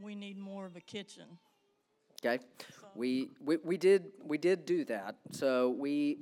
we 0.00 0.14
need 0.14 0.38
more 0.38 0.66
of 0.66 0.76
a 0.76 0.80
kitchen. 0.80 1.24
Okay, 2.24 2.42
we, 2.94 3.30
we, 3.44 3.58
we 3.58 3.76
did, 3.76 4.06
we 4.24 4.38
did 4.38 4.66
do 4.66 4.84
that. 4.86 5.16
So 5.30 5.70
we, 5.70 6.18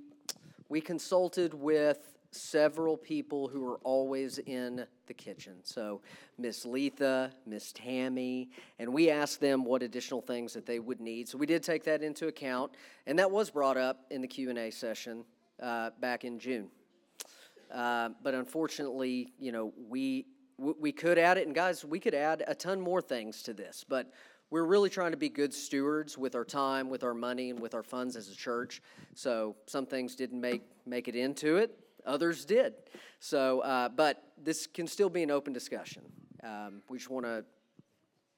we 0.69 0.81
consulted 0.81 1.55
with 1.55 2.16
several 2.37 2.97
people 2.97 3.49
who 3.49 3.67
are 3.67 3.79
always 3.85 4.39
in 4.39 4.87
the 5.07 5.15
kitchen. 5.15 5.55
So 5.63 6.01
Miss 6.39 6.65
Letha, 6.65 7.33
Miss 7.47 7.73
Tammy, 7.73 8.51
and 8.79 8.93
we 8.93 9.11
asked 9.11 9.41
them 9.41 9.65
what 9.65 9.83
additional 9.83 10.21
things 10.21 10.53
that 10.53 10.67
they 10.67 10.79
would 10.79 11.01
need. 11.01 11.29
So 11.29 11.39
we 11.39 11.47
did 11.47 11.63
take 11.63 11.85
that 11.85 12.03
into 12.03 12.29
account, 12.29 12.73
and 13.07 13.19
that 13.19 13.31
was 13.31 13.51
brought 13.51 13.77
up 13.77 14.07
in 14.11 14.21
the 14.21 14.29
Q 14.29 14.51
and 14.51 14.59
A 14.59 14.71
session 14.71 15.25
uh, 15.63 15.91
back 16.01 16.25
in 16.25 16.39
June. 16.39 16.69
Uh, 17.73 18.11
but 18.23 18.35
unfortunately, 18.35 19.33
you 19.39 19.53
know, 19.53 19.73
we 19.89 20.27
we 20.59 20.93
could 20.93 21.19
add 21.19 21.37
it, 21.37 21.47
and 21.47 21.55
guys, 21.55 21.85
we 21.85 22.01
could 22.01 22.15
add 22.15 22.43
a 22.47 22.55
ton 22.55 22.81
more 22.81 23.03
things 23.03 23.43
to 23.43 23.53
this. 23.53 23.85
But 23.87 24.11
we're 24.51 24.65
really 24.65 24.89
trying 24.89 25.11
to 25.11 25.17
be 25.17 25.29
good 25.29 25.53
stewards 25.53 26.17
with 26.17 26.35
our 26.35 26.45
time, 26.45 26.89
with 26.89 27.03
our 27.03 27.15
money, 27.15 27.51
and 27.51 27.61
with 27.61 27.75
our 27.75 27.83
funds 27.83 28.17
as 28.17 28.29
a 28.29 28.35
church. 28.35 28.81
So 29.15 29.57
some 29.67 29.87
things 29.87 30.15
didn't 30.15 30.41
make 30.41 30.63
make 30.87 31.09
it 31.09 31.17
into 31.17 31.57
it. 31.57 31.79
Others 32.07 32.45
did. 32.45 32.75
So, 33.21 33.61
uh, 33.61 33.89
but 33.89 34.23
this 34.43 34.67
can 34.67 34.87
still 34.87 35.11
be 35.11 35.23
an 35.23 35.31
open 35.31 35.53
discussion. 35.53 36.03
Um, 36.45 36.83
we 36.89 36.99
just 36.99 37.11
want 37.11 37.27
to 37.27 37.45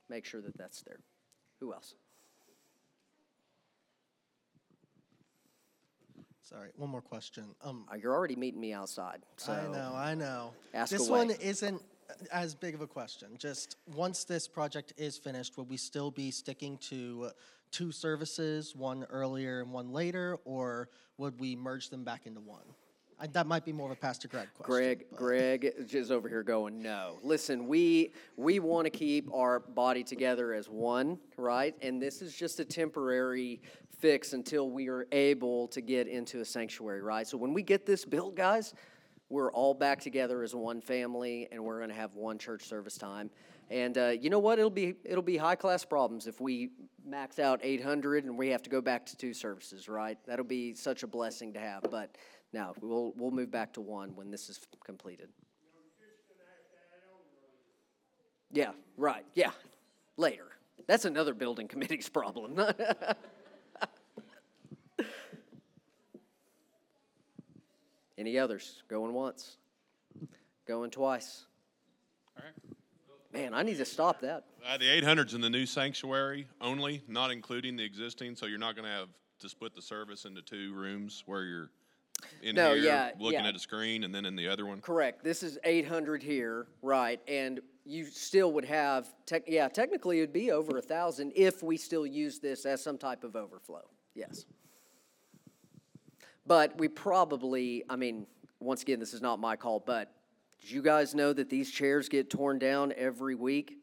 make 0.08 0.24
sure 0.24 0.40
that 0.40 0.56
that's 0.56 0.82
there. 0.82 0.98
Who 1.60 1.72
else? 1.74 1.94
Sorry, 6.42 6.70
one 6.76 6.88
more 6.88 7.02
question. 7.02 7.44
Um, 7.60 7.84
Uh, 7.92 7.96
You're 7.96 8.14
already 8.14 8.36
meeting 8.36 8.60
me 8.60 8.72
outside. 8.72 9.20
So 9.36 9.52
I 9.52 9.66
know, 9.70 9.92
I 9.94 10.14
know. 10.14 10.54
ask 10.72 10.90
this 10.90 11.08
away. 11.08 11.26
one 11.26 11.30
isn't 11.32 11.82
as 12.32 12.54
big 12.54 12.74
of 12.74 12.80
a 12.80 12.86
question. 12.86 13.36
Just 13.36 13.76
once 13.94 14.24
this 14.24 14.48
project 14.48 14.94
is 14.96 15.18
finished, 15.18 15.58
will 15.58 15.66
we 15.66 15.76
still 15.76 16.10
be 16.10 16.30
sticking 16.30 16.78
to 16.78 17.30
two 17.70 17.92
services, 17.92 18.74
one 18.74 19.04
earlier 19.10 19.60
and 19.60 19.72
one 19.74 19.92
later, 19.92 20.38
or 20.46 20.88
would 21.18 21.38
we 21.38 21.54
merge 21.54 21.90
them 21.90 22.02
back 22.02 22.24
into 22.26 22.40
one? 22.40 22.64
I, 23.20 23.26
that 23.28 23.46
might 23.46 23.64
be 23.64 23.72
more 23.72 23.90
of 23.90 23.96
a 23.96 24.00
Pastor 24.00 24.28
Greg 24.28 24.48
question. 24.54 24.72
Greg, 24.72 25.06
but- 25.10 25.18
Greg 25.18 25.72
is 25.92 26.10
over 26.10 26.28
here 26.28 26.42
going, 26.42 26.80
no. 26.80 27.18
Listen, 27.22 27.66
we 27.66 28.12
we 28.36 28.60
want 28.60 28.84
to 28.84 28.90
keep 28.90 29.32
our 29.32 29.60
body 29.60 30.04
together 30.04 30.54
as 30.54 30.68
one, 30.68 31.18
right? 31.36 31.74
And 31.82 32.00
this 32.00 32.22
is 32.22 32.34
just 32.34 32.60
a 32.60 32.64
temporary 32.64 33.60
fix 33.98 34.32
until 34.32 34.70
we 34.70 34.88
are 34.88 35.06
able 35.10 35.66
to 35.68 35.80
get 35.80 36.06
into 36.06 36.40
a 36.40 36.44
sanctuary, 36.44 37.02
right? 37.02 37.26
So 37.26 37.36
when 37.36 37.52
we 37.52 37.62
get 37.62 37.84
this 37.84 38.04
built, 38.04 38.36
guys, 38.36 38.74
we're 39.28 39.52
all 39.52 39.74
back 39.74 40.00
together 40.00 40.42
as 40.42 40.54
one 40.54 40.80
family, 40.80 41.48
and 41.50 41.62
we're 41.62 41.78
going 41.78 41.90
to 41.90 41.96
have 41.96 42.14
one 42.14 42.38
church 42.38 42.62
service 42.64 42.96
time. 42.96 43.30
And 43.70 43.98
uh, 43.98 44.08
you 44.08 44.30
know 44.30 44.38
what? 44.38 44.58
It'll 44.58 44.70
be 44.70 44.94
it'll 45.04 45.22
be 45.22 45.36
high 45.36 45.56
class 45.56 45.84
problems 45.84 46.26
if 46.26 46.40
we 46.40 46.70
max 47.04 47.38
out 47.38 47.60
800 47.62 48.24
and 48.24 48.36
we 48.36 48.48
have 48.48 48.62
to 48.62 48.70
go 48.70 48.80
back 48.80 49.06
to 49.06 49.16
two 49.16 49.32
services, 49.34 49.88
right? 49.88 50.18
That'll 50.26 50.44
be 50.44 50.74
such 50.74 51.02
a 51.02 51.06
blessing 51.06 51.52
to 51.54 51.60
have. 51.60 51.84
But 51.90 52.16
now 52.52 52.74
we'll 52.80 53.12
we'll 53.16 53.30
move 53.30 53.50
back 53.50 53.72
to 53.74 53.80
one 53.80 54.14
when 54.14 54.30
this 54.30 54.48
is 54.48 54.60
completed. 54.84 55.28
Yeah, 58.50 58.70
right. 58.96 59.26
Yeah, 59.34 59.50
later. 60.16 60.46
That's 60.86 61.04
another 61.04 61.34
building 61.34 61.68
committee's 61.68 62.08
problem. 62.08 62.58
Any 68.16 68.38
others? 68.38 68.82
Going 68.88 69.12
once? 69.12 69.58
Going 70.66 70.90
twice? 70.90 71.44
Man, 73.32 73.52
I 73.54 73.62
need 73.62 73.76
to 73.76 73.84
stop 73.84 74.20
that. 74.22 74.44
Uh, 74.66 74.78
the 74.78 74.86
800's 74.86 75.34
in 75.34 75.40
the 75.40 75.50
new 75.50 75.66
sanctuary 75.66 76.48
only, 76.60 77.02
not 77.06 77.30
including 77.30 77.76
the 77.76 77.84
existing, 77.84 78.34
so 78.34 78.46
you're 78.46 78.58
not 78.58 78.74
going 78.74 78.86
to 78.86 78.90
have 78.90 79.08
to 79.40 79.48
split 79.48 79.74
the 79.74 79.82
service 79.82 80.24
into 80.24 80.42
two 80.42 80.72
rooms 80.74 81.22
where 81.26 81.44
you're 81.44 81.70
in 82.42 82.54
No, 82.54 82.74
here 82.74 82.84
yeah, 82.84 83.10
looking 83.18 83.40
yeah. 83.40 83.48
at 83.48 83.56
a 83.56 83.58
screen 83.58 84.04
and 84.04 84.14
then 84.14 84.24
in 84.24 84.36
the 84.36 84.48
other 84.48 84.66
one. 84.66 84.80
Correct. 84.80 85.22
This 85.22 85.42
is 85.42 85.58
800 85.64 86.22
here, 86.22 86.66
right? 86.82 87.20
And 87.28 87.60
you 87.84 88.04
still 88.04 88.52
would 88.52 88.64
have, 88.64 89.08
tech, 89.26 89.44
yeah, 89.46 89.68
technically 89.68 90.18
it 90.18 90.22
would 90.22 90.32
be 90.32 90.50
over 90.50 90.78
a 90.78 90.82
thousand 90.82 91.32
if 91.34 91.62
we 91.62 91.76
still 91.76 92.06
use 92.06 92.38
this 92.38 92.66
as 92.66 92.82
some 92.82 92.98
type 92.98 93.24
of 93.24 93.36
overflow. 93.36 93.82
Yes. 94.14 94.44
But 96.46 96.78
we 96.78 96.88
probably, 96.88 97.84
I 97.90 97.96
mean, 97.96 98.26
once 98.60 98.82
again, 98.82 99.00
this 99.00 99.14
is 99.14 99.20
not 99.20 99.38
my 99.38 99.56
call, 99.56 99.80
but 99.80 100.12
did 100.60 100.70
you 100.70 100.82
guys 100.82 101.14
know 101.14 101.32
that 101.32 101.48
these 101.50 101.70
chairs 101.70 102.08
get 102.08 102.30
torn 102.30 102.58
down 102.58 102.92
every 102.96 103.34
week? 103.34 103.74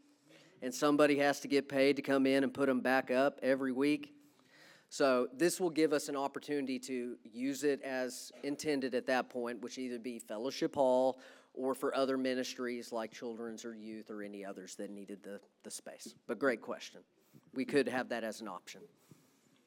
And 0.61 0.73
somebody 0.73 1.17
has 1.19 1.39
to 1.41 1.47
get 1.47 1.69
paid 1.69 1.95
to 1.97 2.01
come 2.01 2.25
in 2.25 2.43
and 2.43 2.51
put 2.51 2.65
them 2.65 2.81
back 2.81 3.11
up 3.11 3.39
every 3.43 3.71
week? 3.71 4.14
So 4.89 5.27
this 5.35 5.59
will 5.59 5.69
give 5.69 5.93
us 5.93 6.09
an 6.09 6.15
opportunity 6.15 6.79
to 6.79 7.17
use 7.23 7.63
it 7.63 7.81
as 7.81 8.31
intended 8.43 8.95
at 8.95 9.05
that 9.07 9.29
point, 9.29 9.61
which 9.61 9.77
either 9.77 9.99
be 9.99 10.19
fellowship 10.19 10.75
hall 10.75 11.19
or 11.53 11.73
for 11.73 11.95
other 11.95 12.17
ministries 12.17 12.91
like 12.91 13.11
children's 13.11 13.65
or 13.65 13.75
youth 13.75 14.09
or 14.09 14.21
any 14.21 14.45
others 14.45 14.75
that 14.75 14.89
needed 14.91 15.23
the, 15.23 15.39
the 15.63 15.71
space. 15.71 16.13
But 16.27 16.39
great 16.39 16.61
question. 16.61 17.01
We 17.53 17.65
could 17.65 17.87
have 17.87 18.09
that 18.09 18.23
as 18.23 18.41
an 18.41 18.47
option. 18.47 18.81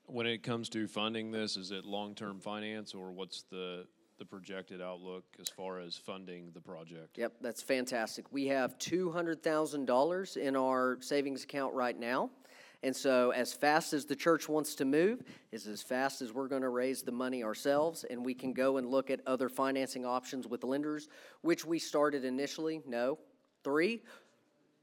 When 0.06 0.26
it 0.26 0.42
comes 0.42 0.70
to 0.70 0.86
funding 0.86 1.30
this, 1.30 1.56
is 1.56 1.70
it 1.70 1.84
long-term 1.84 2.40
finance 2.40 2.94
or 2.94 3.12
what's 3.12 3.44
the, 3.50 3.86
the 4.18 4.24
projected 4.24 4.80
outlook 4.80 5.24
as 5.40 5.48
far 5.50 5.80
as 5.80 5.96
funding 5.96 6.50
the 6.54 6.60
project? 6.60 7.18
Yep, 7.18 7.34
that's 7.42 7.60
fantastic. 7.60 8.24
We 8.32 8.46
have 8.46 8.78
two 8.78 9.10
hundred 9.10 9.42
thousand 9.42 9.84
dollars 9.84 10.36
in 10.36 10.56
our 10.56 10.96
savings 11.00 11.44
account 11.44 11.74
right 11.74 11.98
now. 11.98 12.30
And 12.82 12.94
so 12.94 13.30
as 13.30 13.52
fast 13.52 13.92
as 13.92 14.04
the 14.04 14.14
church 14.14 14.48
wants 14.48 14.76
to 14.76 14.84
move 14.84 15.22
is 15.50 15.66
as 15.66 15.82
fast 15.82 16.22
as 16.22 16.32
we're 16.32 16.46
gonna 16.46 16.70
raise 16.70 17.02
the 17.02 17.12
money 17.12 17.42
ourselves 17.42 18.04
and 18.04 18.24
we 18.24 18.34
can 18.34 18.52
go 18.52 18.76
and 18.76 18.88
look 18.88 19.10
at 19.10 19.20
other 19.26 19.48
financing 19.48 20.06
options 20.06 20.46
with 20.46 20.62
lenders, 20.62 21.08
which 21.40 21.64
we 21.64 21.80
started 21.80 22.24
initially, 22.24 22.80
no, 22.86 23.18
three. 23.64 24.00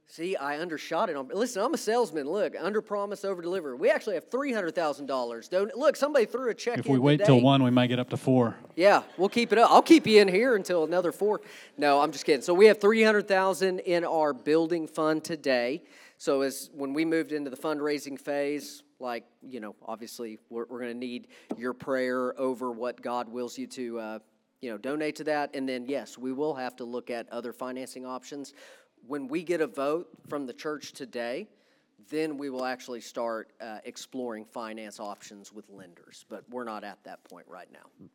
See, 0.08 0.36
I 0.36 0.60
undershot 0.60 1.10
it 1.10 1.16
on, 1.16 1.30
listen, 1.34 1.64
I'm 1.64 1.74
a 1.74 1.78
salesman, 1.78 2.30
look, 2.30 2.54
under 2.60 2.80
promise, 2.80 3.26
over 3.26 3.42
deliver. 3.42 3.76
We 3.76 3.90
actually 3.90 4.16
have 4.16 4.30
three 4.30 4.54
hundred 4.54 4.76
thousand 4.76 5.08
dollars. 5.08 5.48
Don't, 5.48 5.76
look, 5.76 5.96
somebody 5.96 6.26
threw 6.26 6.50
a 6.50 6.54
check 6.54 6.78
If 6.78 6.88
we 6.88 7.00
wait 7.00 7.26
till 7.26 7.42
one, 7.42 7.64
we 7.64 7.72
might 7.72 7.88
get 7.88 7.98
up 7.98 8.10
to 8.12 8.18
four. 8.18 8.56
Yeah, 8.76 9.02
we'll 9.18 9.30
keep 9.30 9.52
it 9.52 9.58
up. 9.58 9.72
I'll 9.72 9.82
keep 9.82 10.06
you 10.06 10.22
in 10.22 10.28
here 10.28 10.56
until 10.56 10.84
another 10.84 11.12
four. 11.12 11.42
No, 11.78 12.02
I'm 12.02 12.12
just 12.12 12.24
kidding. 12.26 12.44
So 12.44 12.54
we 12.54 12.68
have 12.68 12.80
three 12.80 13.02
hundred 13.02 13.28
thousand 13.28 13.80
in 13.80 14.06
our 14.06 14.32
building 14.34 14.86
fund 14.88 15.24
today. 15.24 15.82
So 16.18 16.42
as 16.42 16.70
when 16.74 16.94
we 16.94 17.06
moved 17.06 17.32
into 17.32 17.50
the 17.50 17.58
fundraising 17.58 18.20
phase, 18.20 18.84
like 19.00 19.26
you 19.42 19.60
know, 19.60 19.76
obviously 19.86 20.40
we're, 20.50 20.66
we're 20.70 20.80
going 20.80 20.94
to 20.94 20.98
need 20.98 21.28
your 21.58 21.74
prayer 21.74 22.40
over 22.40 22.72
what 22.72 23.02
God 23.02 23.30
wills 23.30 23.58
you 23.58 23.68
to, 23.68 24.00
uh, 24.00 24.20
you 24.62 24.72
know, 24.72 24.78
donate 24.78 25.16
to 25.18 25.24
that. 25.26 25.56
And 25.56 25.68
then 25.68 25.86
yes, 25.86 26.18
we 26.18 26.32
will 26.32 26.56
have 26.56 26.76
to 26.78 26.86
look 26.86 27.10
at 27.10 27.30
other 27.30 27.54
financing 27.54 28.06
options. 28.06 28.54
When 29.08 29.28
we 29.28 29.44
get 29.44 29.62
a 29.62 29.68
vote 29.68 30.08
from 30.30 30.46
the 30.46 30.54
church 30.54 30.94
today, 30.94 31.48
then 32.10 32.38
we 32.38 32.50
will 32.50 32.66
actually 32.66 33.02
start 33.02 33.52
uh, 33.62 33.80
exploring 33.84 34.46
finance 34.46 35.00
options 35.00 35.52
with 35.52 35.70
lenders. 35.70 36.26
But 36.30 36.44
we're 36.50 36.64
not 36.64 36.84
at 36.84 37.04
that 37.04 37.24
point 37.24 37.46
right 37.48 37.68
now. 37.72 38.08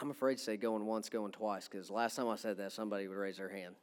I'm 0.00 0.10
afraid 0.10 0.36
to 0.36 0.44
say 0.44 0.56
going 0.56 0.84
once, 0.84 1.08
going 1.08 1.32
twice, 1.32 1.68
because 1.68 1.90
last 1.90 2.16
time 2.16 2.28
I 2.28 2.36
said 2.36 2.58
that, 2.58 2.72
somebody 2.72 3.08
would 3.08 3.16
raise 3.16 3.38
their 3.38 3.48
hand. 3.48 3.74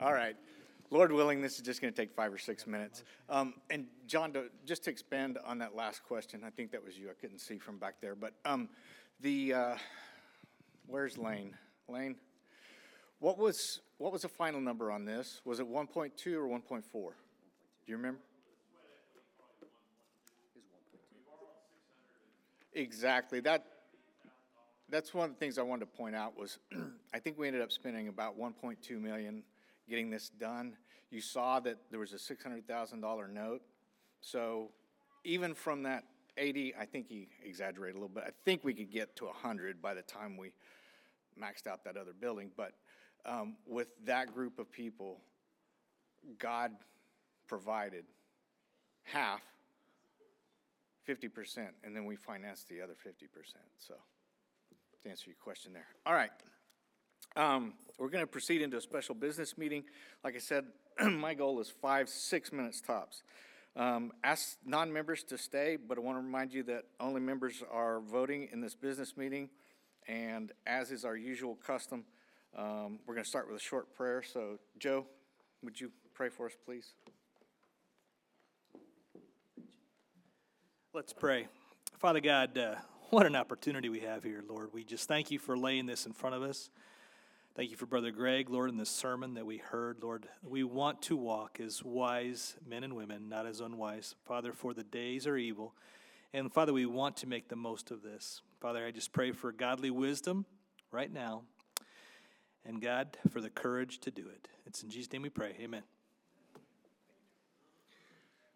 All 0.00 0.12
right. 0.12 0.36
Lord 0.90 1.10
willing, 1.12 1.40
this 1.40 1.56
is 1.56 1.62
just 1.62 1.82
going 1.82 1.92
to 1.92 1.96
take 2.00 2.12
five 2.12 2.32
or 2.32 2.38
six 2.38 2.66
minutes. 2.66 3.02
Um, 3.28 3.54
and 3.68 3.86
John, 4.06 4.32
to, 4.34 4.44
just 4.64 4.84
to 4.84 4.90
expand 4.90 5.38
on 5.44 5.58
that 5.58 5.74
last 5.74 6.04
question, 6.04 6.42
I 6.46 6.50
think 6.50 6.70
that 6.70 6.84
was 6.84 6.96
you. 6.96 7.10
I 7.10 7.14
couldn't 7.14 7.40
see 7.40 7.58
from 7.58 7.78
back 7.78 7.96
there, 8.00 8.14
but 8.14 8.32
um, 8.44 8.68
the 9.20 9.54
uh, 9.54 9.74
where's 10.86 11.18
Lane? 11.18 11.56
Lane? 11.88 12.16
What 13.18 13.38
was, 13.38 13.80
what 13.98 14.12
was 14.12 14.22
the 14.22 14.28
final 14.28 14.60
number 14.60 14.92
on 14.92 15.04
this? 15.04 15.40
Was 15.44 15.58
it 15.58 15.66
one 15.66 15.88
point 15.88 16.16
two 16.16 16.38
or 16.38 16.46
one 16.46 16.62
point 16.62 16.84
four? 16.84 17.14
Do 17.88 17.92
you 17.92 17.96
remember? 17.96 18.20
Exactly, 22.74 23.40
that, 23.40 23.64
that's 24.90 25.14
one 25.14 25.30
of 25.30 25.30
the 25.30 25.38
things 25.38 25.56
I 25.58 25.62
wanted 25.62 25.90
to 25.90 25.96
point 25.96 26.14
out 26.14 26.38
was, 26.38 26.58
I 27.14 27.18
think 27.18 27.38
we 27.38 27.46
ended 27.46 27.62
up 27.62 27.72
spending 27.72 28.08
about 28.08 28.36
one 28.36 28.52
point 28.52 28.82
two 28.82 29.00
million 29.00 29.42
getting 29.88 30.10
this 30.10 30.28
done. 30.28 30.76
You 31.10 31.22
saw 31.22 31.60
that 31.60 31.78
there 31.90 31.98
was 31.98 32.12
a 32.12 32.18
six 32.18 32.42
hundred 32.42 32.68
thousand 32.68 33.00
dollar 33.00 33.26
note, 33.26 33.62
so 34.20 34.68
even 35.24 35.54
from 35.54 35.84
that 35.84 36.04
eighty, 36.36 36.74
I 36.78 36.84
think 36.84 37.08
he 37.08 37.28
exaggerated 37.42 37.96
a 37.96 38.00
little 38.00 38.14
bit, 38.14 38.24
I 38.26 38.32
think 38.44 38.64
we 38.64 38.74
could 38.74 38.92
get 38.92 39.16
to 39.16 39.28
hundred 39.28 39.80
by 39.80 39.94
the 39.94 40.02
time 40.02 40.36
we 40.36 40.52
maxed 41.40 41.66
out 41.66 41.84
that 41.84 41.96
other 41.96 42.12
building, 42.12 42.50
but, 42.54 42.72
um, 43.24 43.56
with 43.66 43.88
that 44.04 44.34
group 44.34 44.58
of 44.58 44.70
people, 44.70 45.22
God 46.38 46.72
provided 47.48 48.04
half, 49.02 49.40
fifty 51.04 51.28
percent, 51.28 51.70
and 51.82 51.96
then 51.96 52.04
we 52.04 52.16
financed 52.16 52.68
the 52.68 52.80
other 52.80 52.94
fifty 53.02 53.26
percent, 53.26 53.64
so, 53.78 53.94
to 55.02 55.08
answer 55.08 55.30
your 55.30 55.36
question 55.42 55.72
there. 55.72 55.86
All 56.06 56.14
right. 56.14 56.30
Um, 57.36 57.74
we're 57.98 58.08
gonna 58.08 58.26
proceed 58.26 58.62
into 58.62 58.76
a 58.76 58.80
special 58.80 59.14
business 59.14 59.58
meeting. 59.58 59.84
Like 60.22 60.36
I 60.36 60.38
said, 60.38 60.64
my 61.00 61.34
goal 61.34 61.60
is 61.60 61.68
five, 61.68 62.08
six 62.08 62.52
minutes 62.52 62.80
tops. 62.80 63.22
Um, 63.76 64.12
ask 64.24 64.56
non-members 64.64 65.22
to 65.24 65.38
stay, 65.38 65.76
but 65.76 65.98
I 65.98 66.00
want 66.00 66.18
to 66.18 66.22
remind 66.22 66.52
you 66.52 66.64
that 66.64 66.84
only 66.98 67.20
members 67.20 67.62
are 67.70 68.00
voting 68.00 68.48
in 68.52 68.60
this 68.60 68.74
business 68.74 69.16
meeting. 69.16 69.50
And 70.08 70.52
as 70.66 70.90
is 70.90 71.04
our 71.04 71.16
usual 71.16 71.54
custom, 71.54 72.04
um, 72.56 72.98
we're 73.06 73.14
gonna 73.14 73.24
start 73.24 73.46
with 73.46 73.56
a 73.56 73.64
short 73.64 73.94
prayer. 73.94 74.22
So, 74.22 74.58
Joe, 74.78 75.06
would 75.62 75.80
you 75.80 75.92
pray 76.14 76.28
for 76.28 76.46
us, 76.46 76.56
please? 76.64 76.94
Let's 80.98 81.12
pray. 81.12 81.46
Father 82.00 82.18
God, 82.18 82.58
uh, 82.58 82.74
what 83.10 83.24
an 83.24 83.36
opportunity 83.36 83.88
we 83.88 84.00
have 84.00 84.24
here, 84.24 84.42
Lord. 84.48 84.70
We 84.72 84.82
just 84.82 85.06
thank 85.06 85.30
you 85.30 85.38
for 85.38 85.56
laying 85.56 85.86
this 85.86 86.06
in 86.06 86.12
front 86.12 86.34
of 86.34 86.42
us. 86.42 86.70
Thank 87.54 87.70
you 87.70 87.76
for 87.76 87.86
Brother 87.86 88.10
Greg, 88.10 88.50
Lord, 88.50 88.68
in 88.68 88.78
this 88.78 88.90
sermon 88.90 89.34
that 89.34 89.46
we 89.46 89.58
heard, 89.58 90.02
Lord. 90.02 90.26
We 90.42 90.64
want 90.64 91.00
to 91.02 91.16
walk 91.16 91.60
as 91.60 91.84
wise 91.84 92.56
men 92.66 92.82
and 92.82 92.96
women, 92.96 93.28
not 93.28 93.46
as 93.46 93.60
unwise. 93.60 94.16
Father, 94.24 94.52
for 94.52 94.74
the 94.74 94.82
days 94.82 95.24
are 95.28 95.36
evil. 95.36 95.72
And 96.34 96.52
Father, 96.52 96.72
we 96.72 96.84
want 96.84 97.16
to 97.18 97.28
make 97.28 97.48
the 97.48 97.54
most 97.54 97.92
of 97.92 98.02
this. 98.02 98.42
Father, 98.60 98.84
I 98.84 98.90
just 98.90 99.12
pray 99.12 99.30
for 99.30 99.52
godly 99.52 99.92
wisdom 99.92 100.46
right 100.90 101.12
now. 101.12 101.42
And 102.64 102.82
God, 102.82 103.16
for 103.30 103.40
the 103.40 103.50
courage 103.50 104.00
to 104.00 104.10
do 104.10 104.26
it. 104.28 104.48
It's 104.66 104.82
in 104.82 104.90
Jesus' 104.90 105.12
name 105.12 105.22
we 105.22 105.28
pray. 105.28 105.54
Amen. 105.60 105.84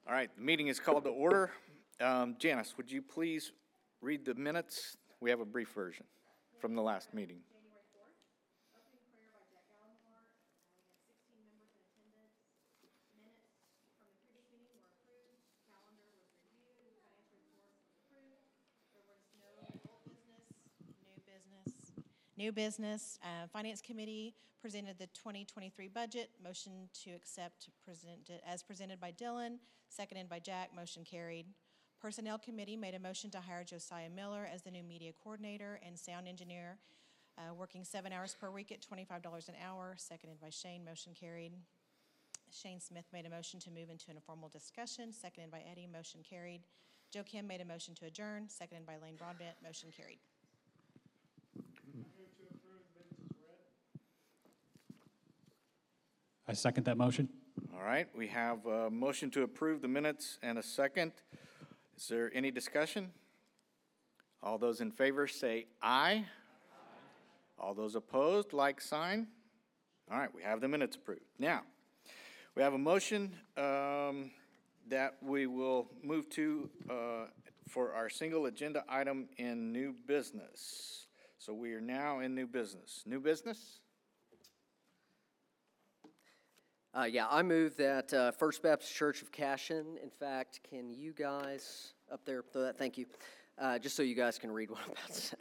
All 0.09 0.13
right, 0.13 0.35
the 0.35 0.43
meeting 0.43 0.67
is 0.67 0.81
called 0.81 1.05
to 1.05 1.11
order. 1.11 1.53
Um, 2.01 2.37
Janice, 2.39 2.75
would 2.77 2.91
you 2.91 3.03
please 3.03 3.53
read 4.01 4.25
the 4.25 4.35
minutes? 4.35 4.97
We 5.21 5.31
have 5.31 5.41
a 5.41 5.45
brief 5.45 5.69
version 5.69 6.05
from 6.61 6.75
the 6.75 6.83
last 6.83 7.15
meeting. 7.15 7.39
New 22.43 22.51
business, 22.51 23.21
uh, 23.23 23.47
Finance 23.53 23.81
Committee 23.81 24.35
presented 24.61 24.99
the 24.99 25.07
2023 25.09 25.87
budget. 25.87 26.31
Motion 26.43 26.89
to 27.05 27.11
accept 27.11 27.69
presented, 27.85 28.41
as 28.45 28.65
presented 28.65 28.99
by 28.99 29.13
Dylan, 29.13 29.59
seconded 29.89 30.29
by 30.29 30.41
Jack, 30.41 30.71
motion 30.75 31.05
carried. 31.05 31.47
Personnel 32.03 32.37
Committee 32.37 32.77
made 32.77 32.95
a 32.95 32.99
motion 32.99 33.31
to 33.31 33.39
hire 33.39 33.63
Josiah 33.63 34.11
Miller 34.11 34.49
as 34.53 34.63
the 34.63 34.73
new 34.73 34.83
media 34.83 35.13
coordinator 35.23 35.79
and 35.87 35.97
sound 35.97 36.27
engineer, 36.27 36.77
uh, 37.39 37.55
working 37.55 37.85
seven 37.85 38.13
hours 38.13 38.35
per 38.39 38.51
week 38.51 38.73
at 38.73 38.85
$25 38.85 39.49
an 39.49 39.55
hour, 39.65 39.95
seconded 39.97 40.41
by 40.41 40.51
Shane, 40.51 40.85
motion 40.85 41.13
carried. 41.15 41.53
Shane 42.51 42.81
Smith 42.81 43.05
made 43.13 43.25
a 43.25 43.31
motion 43.31 43.61
to 43.61 43.71
move 43.71 43.89
into 43.89 44.07
an 44.11 44.17
informal 44.17 44.49
discussion, 44.49 45.13
seconded 45.13 45.53
by 45.53 45.63
Eddie, 45.71 45.87
motion 45.87 46.23
carried. 46.29 46.63
Joe 47.13 47.23
Kim 47.23 47.47
made 47.47 47.61
a 47.61 47.65
motion 47.65 47.95
to 47.95 48.07
adjourn, 48.07 48.49
seconded 48.49 48.85
by 48.85 48.97
Lane 48.97 49.15
Broadbent, 49.15 49.55
motion 49.63 49.91
carried. 49.97 50.19
I 56.49 56.53
second 56.55 56.85
that 56.87 56.97
motion. 56.97 57.29
All 57.73 57.85
right, 57.85 58.09
we 58.13 58.27
have 58.27 58.67
a 58.67 58.91
motion 58.91 59.31
to 59.31 59.45
approve 59.45 59.83
the 59.83 59.89
minutes 59.89 60.41
and 60.43 60.59
a 60.59 60.65
second. 60.65 61.13
Is 61.97 62.09
there 62.09 62.31
any 62.35 62.51
discussion? 62.51 63.13
All 64.43 64.59
those 64.59 64.81
in 64.81 64.91
favor 64.91 65.27
say 65.27 65.67
aye. 65.81 66.25
All 67.59 67.75
those 67.75 67.95
opposed, 67.95 68.53
like 68.53 68.81
sign. 68.81 69.29
All 70.11 70.19
right, 70.19 70.35
we 70.35 70.43
have 70.43 70.61
the 70.61 70.69
minutes 70.69 70.97
approved. 70.97 71.23
Now, 71.39 71.63
we 72.57 72.63
have 72.63 72.75
a 72.75 72.79
motion 72.79 73.35
um, 73.57 74.31
that 74.89 75.17
we 75.23 75.47
will 75.47 75.89
move 76.03 76.29
to 76.31 76.69
uh, 76.91 76.95
for 77.69 77.93
our 77.93 78.09
single 78.09 78.47
agenda 78.47 78.85
item 78.89 79.29
in 79.37 79.73
new 79.73 79.95
business. 80.07 81.07
So 81.39 81.55
we 81.55 81.73
are 81.73 81.81
now 81.81 82.21
in 82.21 82.35
new 82.35 82.47
business. 82.47 83.03
New 83.07 83.21
business? 83.21 83.81
Uh, 86.95 87.05
yeah, 87.05 87.27
I 87.31 87.43
move 87.43 87.75
that 87.79 88.13
uh, 88.13 88.33
First 88.33 88.63
Baptist 88.63 88.95
Church 88.95 89.23
of 89.23 89.33
Cashion. 89.33 89.97
In 90.03 90.11
fact, 90.11 90.61
can 90.69 90.93
you 90.93 91.15
guys 91.15 91.95
up 92.13 92.21
there 92.27 92.43
throw 92.53 92.65
that? 92.65 92.77
Thank 92.77 92.99
you. 92.99 93.07
Uh, 93.59 93.79
just 93.79 93.97
so 93.97 94.03
you 94.03 94.15
guys 94.15 94.39
can 94.39 94.51
read 94.53 94.71
what 94.71 94.81
I'm 94.85 94.91
about 94.91 95.09
to 95.09 95.21
say. 95.21 95.37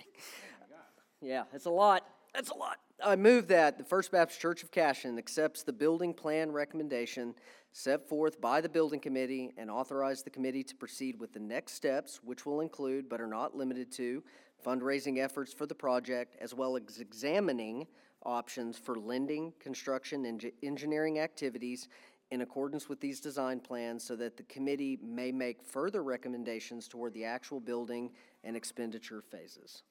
Yeah, 1.22 1.44
it's 1.52 1.66
a 1.66 1.70
lot. 1.70 2.06
That's 2.34 2.52
a 2.52 2.56
lot. 2.56 2.78
I 3.04 3.18
move 3.18 3.50
that 3.50 3.78
the 3.78 3.84
First 3.84 4.14
Baptist 4.14 4.40
Church 4.40 4.64
of 4.64 4.72
Cashion 4.72 5.18
accepts 5.18 5.64
the 5.64 5.74
building 5.74 6.14
plan 6.14 6.54
recommendation 6.54 7.36
set 7.74 8.08
forth 8.08 8.40
by 8.40 8.62
the 8.62 8.70
building 8.70 9.02
committee 9.02 9.52
and 9.58 9.70
authorize 9.70 10.24
the 10.24 10.30
committee 10.30 10.64
to 10.64 10.76
proceed 10.76 11.20
with 11.20 11.34
the 11.34 11.40
next 11.40 11.74
steps, 11.74 12.22
which 12.24 12.46
will 12.46 12.62
include, 12.62 13.10
but 13.10 13.20
are 13.20 13.28
not 13.28 13.58
limited 13.58 13.92
to, 13.92 14.24
fundraising 14.66 15.18
efforts 15.18 15.52
for 15.52 15.66
the 15.66 15.76
project, 15.76 16.38
as 16.40 16.54
well 16.54 16.78
as 16.78 17.00
examining 17.00 17.88
options 18.26 18.78
for 18.78 18.96
lending, 18.96 19.54
construction, 19.60 20.26
and 20.26 20.52
engineering 20.64 21.20
activities 21.20 21.88
in 22.32 22.42
accordance 22.42 22.88
with 22.88 23.00
these 23.02 23.20
design 23.20 23.60
plans 23.60 24.04
so 24.04 24.16
that 24.16 24.38
the 24.38 24.44
committee 24.44 24.98
may 25.04 25.32
make 25.32 25.62
further 25.62 26.02
recommendations 26.02 26.88
toward 26.88 27.14
the 27.14 27.26
actual 27.26 27.60
building 27.60 28.10
and 28.44 28.56
expenditure 28.56 29.22
phases. 29.22 29.84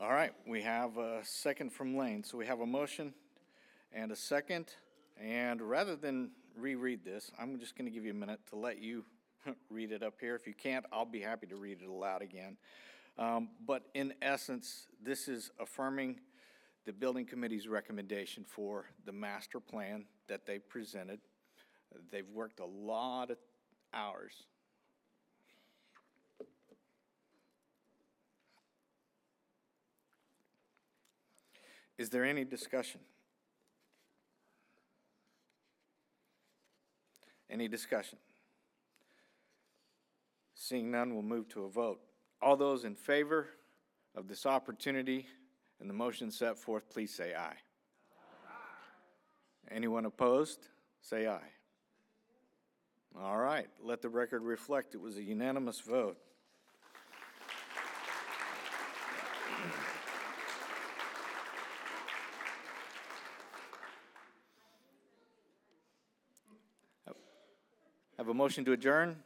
All 0.00 0.10
right, 0.10 0.32
we 0.46 0.60
have 0.62 0.98
a 0.98 1.20
second 1.22 1.72
from 1.72 1.96
Lane. 1.96 2.24
So 2.24 2.36
we 2.36 2.46
have 2.46 2.60
a 2.60 2.66
motion 2.66 3.14
and 3.92 4.10
a 4.10 4.16
second. 4.16 4.66
And 5.22 5.62
rather 5.62 5.94
than 5.94 6.30
reread 6.58 7.04
this, 7.04 7.30
I'm 7.38 7.60
just 7.60 7.76
going 7.76 7.84
to 7.84 7.92
give 7.92 8.04
you 8.04 8.10
a 8.10 8.14
minute 8.16 8.40
to 8.50 8.56
let 8.56 8.80
you 8.80 9.04
read 9.70 9.92
it 9.92 10.02
up 10.02 10.14
here. 10.20 10.34
If 10.34 10.46
you 10.46 10.54
can't, 10.54 10.84
I'll 10.92 11.04
be 11.04 11.20
happy 11.20 11.46
to 11.46 11.56
read 11.56 11.78
it 11.80 11.88
aloud 11.88 12.22
again. 12.22 12.56
Um, 13.16 13.50
but 13.64 13.84
in 13.94 14.14
essence, 14.20 14.86
this 15.02 15.28
is 15.28 15.50
affirming 15.60 16.20
the 16.84 16.92
building 16.92 17.24
committee's 17.24 17.68
recommendation 17.68 18.44
for 18.44 18.86
the 19.06 19.12
master 19.12 19.60
plan 19.60 20.04
that 20.28 20.46
they 20.46 20.58
presented. 20.58 21.20
They've 22.10 22.28
worked 22.28 22.60
a 22.60 22.66
lot 22.66 23.30
of 23.30 23.38
hours. 23.92 24.32
Is 31.96 32.10
there 32.10 32.24
any 32.24 32.44
discussion? 32.44 33.00
Any 37.48 37.68
discussion? 37.68 38.18
Seeing 40.56 40.90
none, 40.90 41.14
we'll 41.14 41.22
move 41.22 41.48
to 41.50 41.64
a 41.64 41.70
vote. 41.70 42.00
All 42.44 42.56
those 42.58 42.84
in 42.84 42.94
favor 42.94 43.48
of 44.14 44.28
this 44.28 44.44
opportunity 44.44 45.26
and 45.80 45.88
the 45.88 45.94
motion 45.94 46.30
set 46.30 46.58
forth, 46.58 46.90
please 46.90 47.10
say 47.10 47.34
aye. 47.34 47.56
Anyone 49.70 50.04
opposed? 50.04 50.68
Say 51.00 51.26
aye. 51.26 51.40
All 53.18 53.38
right, 53.38 53.68
let 53.82 54.02
the 54.02 54.10
record 54.10 54.42
reflect 54.42 54.94
it 54.94 55.00
was 55.00 55.16
a 55.16 55.22
unanimous 55.22 55.80
vote. 55.80 56.18
Have 68.18 68.28
a 68.28 68.34
motion 68.34 68.66
to 68.66 68.72
adjourn? 68.72 69.16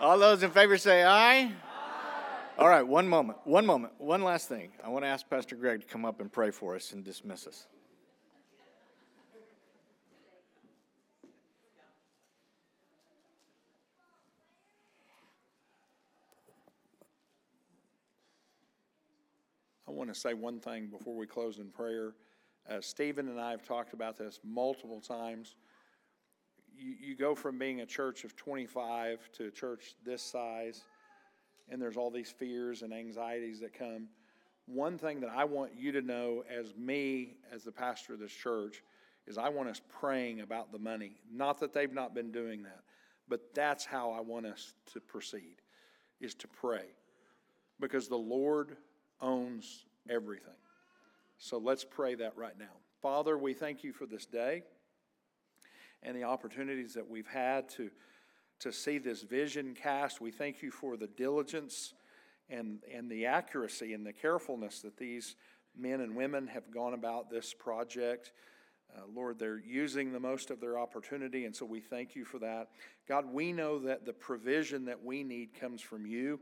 All 0.00 0.16
those 0.16 0.44
in 0.44 0.52
favor 0.52 0.78
say 0.78 1.02
aye. 1.02 1.50
All 2.56 2.68
right, 2.68 2.86
one 2.86 3.08
moment, 3.08 3.38
one 3.44 3.66
moment, 3.66 3.92
one 3.98 4.22
last 4.22 4.48
thing. 4.48 4.70
I 4.84 4.88
want 4.88 5.04
to 5.04 5.08
ask 5.08 5.28
Pastor 5.28 5.56
Greg 5.56 5.80
to 5.80 5.86
come 5.86 6.04
up 6.04 6.20
and 6.20 6.30
pray 6.30 6.52
for 6.52 6.76
us 6.76 6.92
and 6.92 7.04
dismiss 7.04 7.48
us. 7.48 7.66
I 19.86 19.90
want 19.90 20.14
to 20.14 20.18
say 20.18 20.34
one 20.34 20.60
thing 20.60 20.88
before 20.88 21.16
we 21.16 21.26
close 21.26 21.58
in 21.58 21.70
prayer. 21.70 22.14
Uh, 22.70 22.80
Stephen 22.80 23.28
and 23.28 23.40
I 23.40 23.50
have 23.50 23.64
talked 23.64 23.94
about 23.94 24.16
this 24.16 24.38
multiple 24.44 25.00
times. 25.00 25.56
You, 26.78 26.94
you 27.00 27.16
go 27.16 27.34
from 27.34 27.58
being 27.58 27.80
a 27.80 27.86
church 27.86 28.24
of 28.24 28.36
25 28.36 29.30
to 29.32 29.46
a 29.46 29.50
church 29.50 29.94
this 30.04 30.22
size, 30.22 30.84
and 31.68 31.80
there's 31.80 31.96
all 31.96 32.10
these 32.10 32.30
fears 32.30 32.82
and 32.82 32.92
anxieties 32.92 33.60
that 33.60 33.72
come. 33.76 34.08
One 34.66 34.98
thing 34.98 35.20
that 35.20 35.30
I 35.30 35.44
want 35.44 35.72
you 35.76 35.92
to 35.92 36.02
know, 36.02 36.44
as 36.50 36.74
me, 36.76 37.36
as 37.52 37.64
the 37.64 37.72
pastor 37.72 38.14
of 38.14 38.20
this 38.20 38.32
church, 38.32 38.82
is 39.26 39.38
I 39.38 39.48
want 39.48 39.68
us 39.68 39.80
praying 40.00 40.40
about 40.40 40.72
the 40.72 40.78
money. 40.78 41.12
Not 41.32 41.60
that 41.60 41.72
they've 41.72 41.92
not 41.92 42.14
been 42.14 42.30
doing 42.30 42.62
that, 42.62 42.80
but 43.28 43.54
that's 43.54 43.84
how 43.84 44.12
I 44.12 44.20
want 44.20 44.46
us 44.46 44.74
to 44.92 45.00
proceed, 45.00 45.56
is 46.20 46.34
to 46.36 46.48
pray. 46.48 46.84
Because 47.80 48.08
the 48.08 48.16
Lord 48.16 48.76
owns 49.20 49.84
everything. 50.08 50.54
So 51.38 51.58
let's 51.58 51.84
pray 51.84 52.14
that 52.16 52.36
right 52.36 52.58
now. 52.58 52.76
Father, 53.00 53.38
we 53.38 53.54
thank 53.54 53.84
you 53.84 53.92
for 53.92 54.06
this 54.06 54.26
day 54.26 54.62
and 56.02 56.16
the 56.16 56.24
opportunities 56.24 56.94
that 56.94 57.08
we've 57.08 57.26
had 57.26 57.68
to, 57.70 57.90
to 58.60 58.72
see 58.72 58.98
this 58.98 59.22
vision 59.22 59.74
cast. 59.74 60.20
We 60.20 60.30
thank 60.30 60.62
you 60.62 60.70
for 60.70 60.96
the 60.96 61.06
diligence 61.06 61.94
and, 62.48 62.78
and 62.92 63.10
the 63.10 63.26
accuracy 63.26 63.92
and 63.92 64.06
the 64.06 64.12
carefulness 64.12 64.80
that 64.80 64.96
these 64.96 65.36
men 65.76 66.00
and 66.00 66.16
women 66.16 66.46
have 66.48 66.70
gone 66.70 66.94
about 66.94 67.30
this 67.30 67.54
project. 67.54 68.32
Uh, 68.96 69.02
Lord, 69.14 69.38
they're 69.38 69.58
using 69.58 70.12
the 70.12 70.20
most 70.20 70.50
of 70.50 70.60
their 70.60 70.78
opportunity, 70.78 71.44
and 71.44 71.54
so 71.54 71.66
we 71.66 71.80
thank 71.80 72.16
you 72.16 72.24
for 72.24 72.38
that. 72.38 72.68
God, 73.06 73.26
we 73.26 73.52
know 73.52 73.78
that 73.80 74.06
the 74.06 74.12
provision 74.12 74.86
that 74.86 75.04
we 75.04 75.22
need 75.22 75.52
comes 75.58 75.82
from 75.82 76.06
you. 76.06 76.40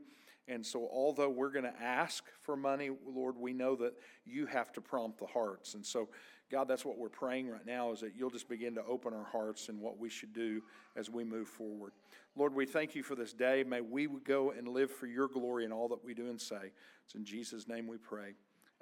And 0.48 0.64
so, 0.64 0.88
although 0.92 1.28
we're 1.28 1.50
going 1.50 1.64
to 1.64 1.82
ask 1.82 2.24
for 2.42 2.56
money, 2.56 2.90
Lord, 3.04 3.36
we 3.36 3.52
know 3.52 3.74
that 3.76 3.94
you 4.24 4.46
have 4.46 4.72
to 4.74 4.80
prompt 4.80 5.18
the 5.18 5.26
hearts. 5.26 5.74
And 5.74 5.84
so, 5.84 6.08
God, 6.50 6.68
that's 6.68 6.84
what 6.84 6.96
we're 6.96 7.08
praying 7.08 7.48
right 7.48 7.66
now 7.66 7.92
is 7.92 8.00
that 8.00 8.12
you'll 8.16 8.30
just 8.30 8.48
begin 8.48 8.74
to 8.76 8.84
open 8.84 9.12
our 9.12 9.24
hearts 9.24 9.68
and 9.68 9.80
what 9.80 9.98
we 9.98 10.08
should 10.08 10.32
do 10.32 10.62
as 10.94 11.10
we 11.10 11.24
move 11.24 11.48
forward. 11.48 11.92
Lord, 12.36 12.54
we 12.54 12.66
thank 12.66 12.94
you 12.94 13.02
for 13.02 13.16
this 13.16 13.32
day. 13.32 13.64
May 13.66 13.80
we 13.80 14.06
go 14.24 14.52
and 14.52 14.68
live 14.68 14.90
for 14.90 15.06
your 15.06 15.26
glory 15.26 15.64
in 15.64 15.72
all 15.72 15.88
that 15.88 16.04
we 16.04 16.14
do 16.14 16.28
and 16.28 16.40
say. 16.40 16.70
It's 17.04 17.16
in 17.16 17.24
Jesus' 17.24 17.66
name 17.66 17.88
we 17.88 17.96
pray. 17.96 18.34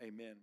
Amen. 0.03 0.35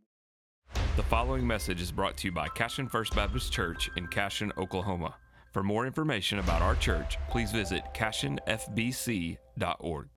The 0.96 1.04
following 1.04 1.46
message 1.46 1.82
is 1.82 1.92
brought 1.92 2.18
to 2.18 2.28
you 2.28 2.32
by 2.32 2.48
Cashion 2.48 2.88
First 2.88 3.16
Baptist 3.16 3.54
Church 3.54 3.90
in 3.98 4.08
Cashion, 4.08 4.52
Oklahoma. 4.58 5.16
For 5.52 5.62
more 5.62 5.86
information 5.86 6.40
about 6.40 6.62
our 6.62 6.76
church, 6.76 7.18
please 7.30 7.52
visit 7.52 7.84
cashionfbc.org. 7.94 10.08